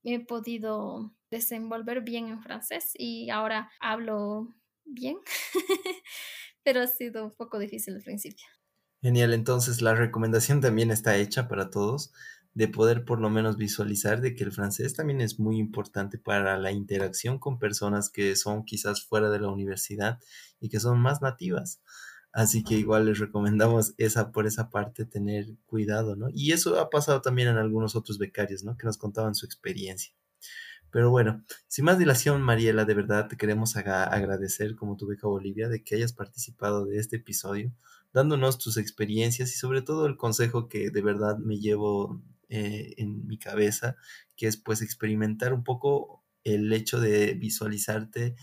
he 0.04 0.20
podido 0.20 1.12
desenvolver 1.32 2.02
bien 2.02 2.28
en 2.28 2.42
francés 2.42 2.92
y 2.96 3.30
ahora 3.30 3.72
hablo 3.80 4.54
bien. 4.86 5.18
pero 6.64 6.82
ha 6.82 6.88
sido 6.88 7.26
un 7.26 7.32
poco 7.32 7.60
difícil 7.60 7.96
al 7.96 8.04
principio. 8.04 8.46
Genial, 9.02 9.34
entonces 9.34 9.82
la 9.82 9.96
recomendación 9.96 10.60
también 10.62 10.92
está 10.92 11.16
hecha 11.18 11.48
para 11.48 11.70
todos 11.70 12.12
de 12.54 12.68
poder 12.68 13.06
por 13.06 13.22
lo 13.22 13.30
menos 13.30 13.58
visualizar 13.58 14.22
de 14.22 14.36
que 14.36 14.44
el 14.44 14.52
francés 14.52 14.94
también 14.94 15.22
es 15.22 15.40
muy 15.40 15.58
importante 15.58 16.18
para 16.18 16.58
la 16.58 16.72
interacción 16.72 17.40
con 17.40 17.60
personas 17.60 18.10
que 18.10 18.36
son 18.36 18.66
quizás 18.66 19.06
fuera 19.06 19.30
de 19.30 19.40
la 19.40 19.50
universidad 19.50 20.20
y 20.60 20.70
que 20.70 20.80
son 20.80 21.00
más 21.00 21.22
nativas. 21.22 21.82
Así 22.32 22.64
que 22.64 22.76
igual 22.76 23.06
les 23.06 23.20
recomendamos 23.20 23.94
esa 23.98 24.32
por 24.32 24.46
esa 24.46 24.70
parte 24.70 25.06
tener 25.06 25.48
cuidado, 25.66 26.16
¿no? 26.16 26.28
Y 26.32 26.52
eso 26.52 26.80
ha 26.80 26.90
pasado 26.90 27.22
también 27.22 27.48
en 27.48 27.58
algunos 27.58 27.96
otros 27.96 28.18
becarios, 28.18 28.64
¿no? 28.64 28.78
Que 28.78 28.86
nos 28.86 28.98
contaban 28.98 29.36
su 29.36 29.46
experiencia. 29.46 30.14
Pero 30.92 31.12
bueno, 31.12 31.44
sin 31.68 31.86
más 31.86 32.00
dilación, 32.00 32.42
Mariela, 32.42 32.86
de 32.86 32.94
verdad 32.94 33.28
te 33.28 33.38
queremos 33.38 33.76
agradecer 33.76 34.76
como 34.76 34.98
tu 34.98 35.08
beca 35.08 35.28
Bolivia 35.28 35.70
de 35.70 35.84
que 35.84 35.96
hayas 35.96 36.14
participado 36.14 36.86
de 36.86 36.98
este 36.98 37.18
episodio, 37.18 37.72
dándonos 38.12 38.58
tus 38.58 38.78
experiencias 38.78 39.52
y 39.54 39.58
sobre 39.58 39.82
todo 39.82 40.06
el 40.08 40.18
consejo 40.18 40.68
que 40.68 40.90
de 40.90 41.02
verdad 41.02 41.38
me 41.38 41.60
llevo 41.60 42.22
eh, 42.50 42.96
en 42.98 43.28
mi 43.28 43.38
cabeza, 43.38 43.96
que 44.36 44.48
es 44.48 44.58
pues 44.58 44.82
experimentar 44.82 45.54
un 45.54 45.64
poco 45.64 46.24
el 46.44 46.74
hecho 46.74 47.00
de 47.00 47.34
visualizarte 47.36 48.36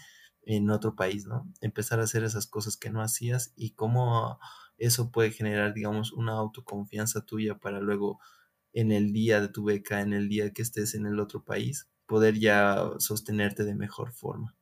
en 0.43 0.71
otro 0.71 0.95
país, 0.95 1.27
¿no? 1.27 1.53
Empezar 1.61 1.99
a 1.99 2.05
hacer 2.05 2.23
esas 2.23 2.47
cosas 2.47 2.77
que 2.77 2.91
no 2.91 3.03
hacías 3.03 3.53
y 3.57 3.73
cómo 3.73 4.39
eso 4.79 5.11
puede 5.11 5.33
generar, 5.33 5.75
digamos, 5.75 6.13
una 6.13 6.33
autoconfianza 6.33 7.23
tuya 7.27 7.59
para 7.59 7.81
luego 7.81 8.21
en 8.73 8.93
el 8.93 9.13
día 9.13 9.41
de 9.41 9.49
tu 9.49 9.65
beca, 9.65 10.01
en 10.03 10.13
el 10.13 10.29
día 10.29 10.53
que 10.53 10.63
estés 10.63 10.95
en 10.95 11.07
el 11.07 11.19
otro 11.19 11.45
país, 11.45 11.89
poder 12.07 12.39
ya 12.39 12.91
sostenerte 12.99 13.65
de 13.65 13.75
mejor 13.75 14.13
forma. 14.13 14.55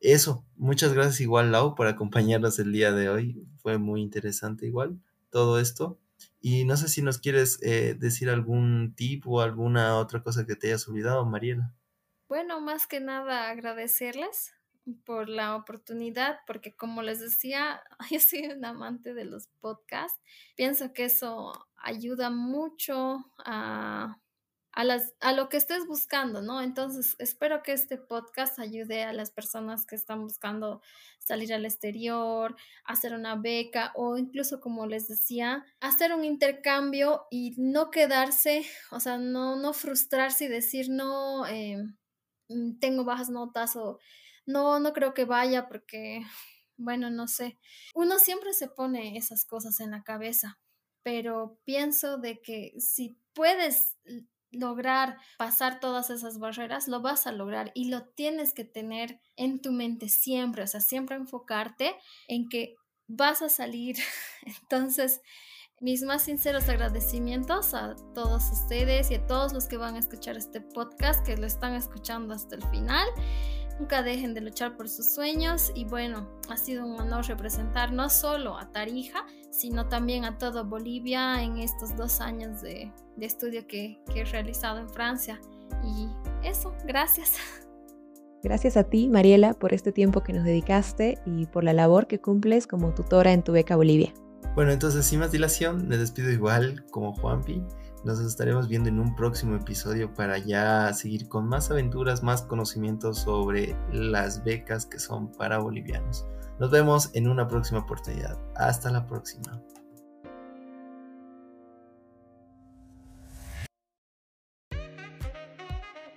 eso, 0.00 0.44
muchas 0.56 0.92
gracias 0.92 1.20
igual 1.20 1.52
Lau 1.52 1.74
por 1.74 1.86
acompañarnos 1.86 2.58
el 2.58 2.72
día 2.72 2.92
de 2.92 3.08
hoy. 3.08 3.46
Fue 3.58 3.78
muy 3.78 4.02
interesante 4.02 4.66
igual 4.66 5.00
todo 5.30 5.58
esto. 5.58 5.98
Y 6.40 6.64
no 6.64 6.76
sé 6.76 6.88
si 6.88 7.02
nos 7.02 7.18
quieres 7.18 7.58
eh, 7.62 7.94
decir 7.98 8.30
algún 8.30 8.94
tip 8.94 9.26
o 9.26 9.40
alguna 9.40 9.96
otra 9.98 10.22
cosa 10.22 10.46
que 10.46 10.56
te 10.56 10.68
hayas 10.68 10.86
olvidado, 10.88 11.24
Mariela. 11.26 11.74
Bueno, 12.28 12.60
más 12.60 12.86
que 12.86 13.00
nada 13.00 13.50
agradecerles 13.50 14.52
por 15.04 15.28
la 15.28 15.56
oportunidad, 15.56 16.38
porque 16.46 16.74
como 16.74 17.02
les 17.02 17.20
decía, 17.20 17.82
yo 18.10 18.20
soy 18.20 18.46
un 18.46 18.64
amante 18.64 19.14
de 19.14 19.24
los 19.24 19.48
podcasts. 19.60 20.20
Pienso 20.56 20.92
que 20.92 21.06
eso 21.06 21.52
ayuda 21.76 22.30
mucho 22.30 23.24
a 23.38 24.18
a, 24.76 25.32
lo 25.32 25.48
que 25.48 25.56
estés 25.56 25.86
buscando, 25.86 26.42
¿no? 26.42 26.60
Entonces, 26.60 27.16
espero 27.18 27.62
que 27.62 27.72
este 27.72 27.96
podcast 27.96 28.58
ayude 28.58 29.04
a 29.04 29.14
las 29.14 29.30
personas 29.30 29.86
que 29.86 29.96
están 29.96 30.20
buscando 30.22 30.82
salir 31.18 31.54
al 31.54 31.64
exterior, 31.64 32.54
hacer 32.84 33.14
una 33.14 33.36
beca 33.36 33.92
o 33.94 34.18
incluso, 34.18 34.60
como 34.60 34.86
les 34.86 35.08
decía, 35.08 35.64
hacer 35.80 36.12
un 36.12 36.24
intercambio 36.24 37.26
y 37.30 37.54
no 37.56 37.90
quedarse, 37.90 38.66
o 38.90 39.00
sea, 39.00 39.16
no, 39.16 39.56
no 39.56 39.72
frustrarse 39.72 40.44
y 40.44 40.48
decir, 40.48 40.90
no, 40.90 41.46
eh, 41.46 41.82
mm, 42.48 42.78
tengo 42.78 43.04
bajas 43.04 43.30
notas 43.30 43.76
o 43.76 43.98
no, 44.44 44.78
no 44.78 44.92
creo 44.92 45.14
que 45.14 45.24
vaya 45.24 45.68
porque, 45.68 46.20
bueno, 46.76 47.08
no 47.08 47.28
sé. 47.28 47.58
Uno 47.94 48.18
siempre 48.18 48.52
se 48.52 48.68
pone 48.68 49.16
esas 49.16 49.46
cosas 49.46 49.80
en 49.80 49.90
la 49.90 50.02
cabeza, 50.02 50.58
pero 51.02 51.58
pienso 51.64 52.18
de 52.18 52.42
que 52.42 52.74
si 52.78 53.18
puedes 53.32 53.96
lograr 54.58 55.18
pasar 55.38 55.80
todas 55.80 56.10
esas 56.10 56.38
barreras, 56.38 56.88
lo 56.88 57.00
vas 57.00 57.26
a 57.26 57.32
lograr 57.32 57.72
y 57.74 57.88
lo 57.88 58.04
tienes 58.04 58.52
que 58.52 58.64
tener 58.64 59.20
en 59.36 59.60
tu 59.60 59.72
mente 59.72 60.08
siempre, 60.08 60.62
o 60.62 60.66
sea, 60.66 60.80
siempre 60.80 61.16
enfocarte 61.16 61.94
en 62.28 62.48
que 62.48 62.74
vas 63.06 63.42
a 63.42 63.48
salir. 63.48 63.96
Entonces, 64.62 65.20
mis 65.80 66.02
más 66.02 66.22
sinceros 66.22 66.68
agradecimientos 66.68 67.74
a 67.74 67.96
todos 68.14 68.50
ustedes 68.50 69.10
y 69.10 69.16
a 69.16 69.26
todos 69.26 69.52
los 69.52 69.66
que 69.66 69.76
van 69.76 69.96
a 69.96 69.98
escuchar 69.98 70.36
este 70.36 70.60
podcast, 70.60 71.24
que 71.24 71.36
lo 71.36 71.46
están 71.46 71.74
escuchando 71.74 72.34
hasta 72.34 72.56
el 72.56 72.62
final. 72.70 73.06
Nunca 73.78 74.02
dejen 74.02 74.32
de 74.34 74.40
luchar 74.40 74.76
por 74.76 74.88
sus 74.88 75.06
sueños 75.06 75.70
y 75.74 75.84
bueno, 75.84 76.28
ha 76.48 76.56
sido 76.56 76.86
un 76.86 76.98
honor 76.98 77.26
representar 77.26 77.92
no 77.92 78.08
solo 78.08 78.56
a 78.56 78.72
Tarija, 78.72 79.26
sino 79.50 79.88
también 79.88 80.24
a 80.24 80.38
todo 80.38 80.64
Bolivia 80.64 81.42
en 81.42 81.58
estos 81.58 81.94
dos 81.96 82.20
años 82.20 82.62
de, 82.62 82.90
estudio 83.20 83.66
que, 83.66 83.98
que 84.12 84.20
he 84.20 84.24
realizado 84.24 84.78
en 84.78 84.88
Francia. 84.88 85.40
Y 85.84 86.08
eso, 86.46 86.74
gracias. 86.86 87.36
Gracias 88.42 88.76
a 88.76 88.84
ti, 88.84 89.08
Mariela, 89.08 89.54
por 89.54 89.74
este 89.74 89.92
tiempo 89.92 90.22
que 90.22 90.32
nos 90.32 90.44
dedicaste 90.44 91.18
y 91.26 91.46
por 91.46 91.64
la 91.64 91.72
labor 91.72 92.06
que 92.06 92.20
cumples 92.20 92.66
como 92.66 92.94
tutora 92.94 93.32
en 93.32 93.42
tu 93.42 93.52
beca 93.52 93.76
Bolivia. 93.76 94.14
Bueno, 94.54 94.70
entonces 94.72 95.04
sin 95.04 95.20
más 95.20 95.32
dilación, 95.32 95.88
me 95.88 95.98
despido 95.98 96.30
igual 96.30 96.84
como 96.90 97.12
Juanpi. 97.14 97.62
Nos 98.04 98.20
estaremos 98.20 98.68
viendo 98.68 98.88
en 98.88 99.00
un 99.00 99.16
próximo 99.16 99.56
episodio 99.56 100.12
para 100.14 100.38
ya 100.38 100.92
seguir 100.92 101.28
con 101.28 101.48
más 101.48 101.70
aventuras, 101.70 102.22
más 102.22 102.42
conocimientos 102.42 103.18
sobre 103.18 103.76
las 103.90 104.44
becas 104.44 104.86
que 104.86 104.98
son 104.98 105.32
para 105.32 105.58
bolivianos. 105.58 106.24
Nos 106.60 106.70
vemos 106.70 107.10
en 107.14 107.28
una 107.28 107.48
próxima 107.48 107.80
oportunidad. 107.80 108.38
Hasta 108.54 108.90
la 108.90 109.06
próxima. 109.06 109.60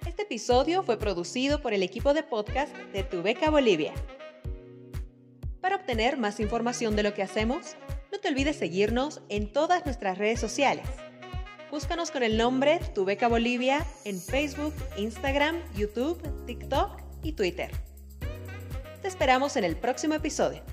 Este 0.06 0.22
episodio 0.24 0.84
fue 0.84 0.98
producido 0.98 1.62
por 1.62 1.74
el 1.74 1.82
equipo 1.82 2.13
de 2.13 2.24
podcast 2.24 2.76
de 2.94 3.04
Tu 3.04 3.24
Beca 3.24 3.50
Bolivia. 3.50 3.94
Para 5.60 5.78
obtener 5.78 6.18
más 6.18 6.39
información 6.39 6.96
de 6.96 7.04
lo 7.04 7.13
que 7.13 7.24
hacemos, 7.24 7.76
no 8.12 8.20
te 8.20 8.28
olvides 8.28 8.58
seguirnos 8.58 9.22
en 9.30 9.52
todas 9.52 9.86
nuestras 9.86 10.18
redes 10.18 10.39
sociales 10.39 10.86
Búscanos 11.71 12.10
con 12.10 12.23
el 12.23 12.36
nombre 12.36 12.79
Tu 12.95 13.05
Beca 13.05 13.27
Bolivia 13.27 13.86
en 14.03 14.19
Facebook, 14.19 14.73
Instagram, 14.97 15.62
YouTube, 15.75 16.19
TikTok 16.47 16.99
y 17.21 17.34
Twitter. 17.34 17.69
Te 19.03 19.08
esperamos 19.08 19.55
en 19.55 19.63
el 19.63 19.75
próximo 19.75 20.15
episodio. 20.15 20.63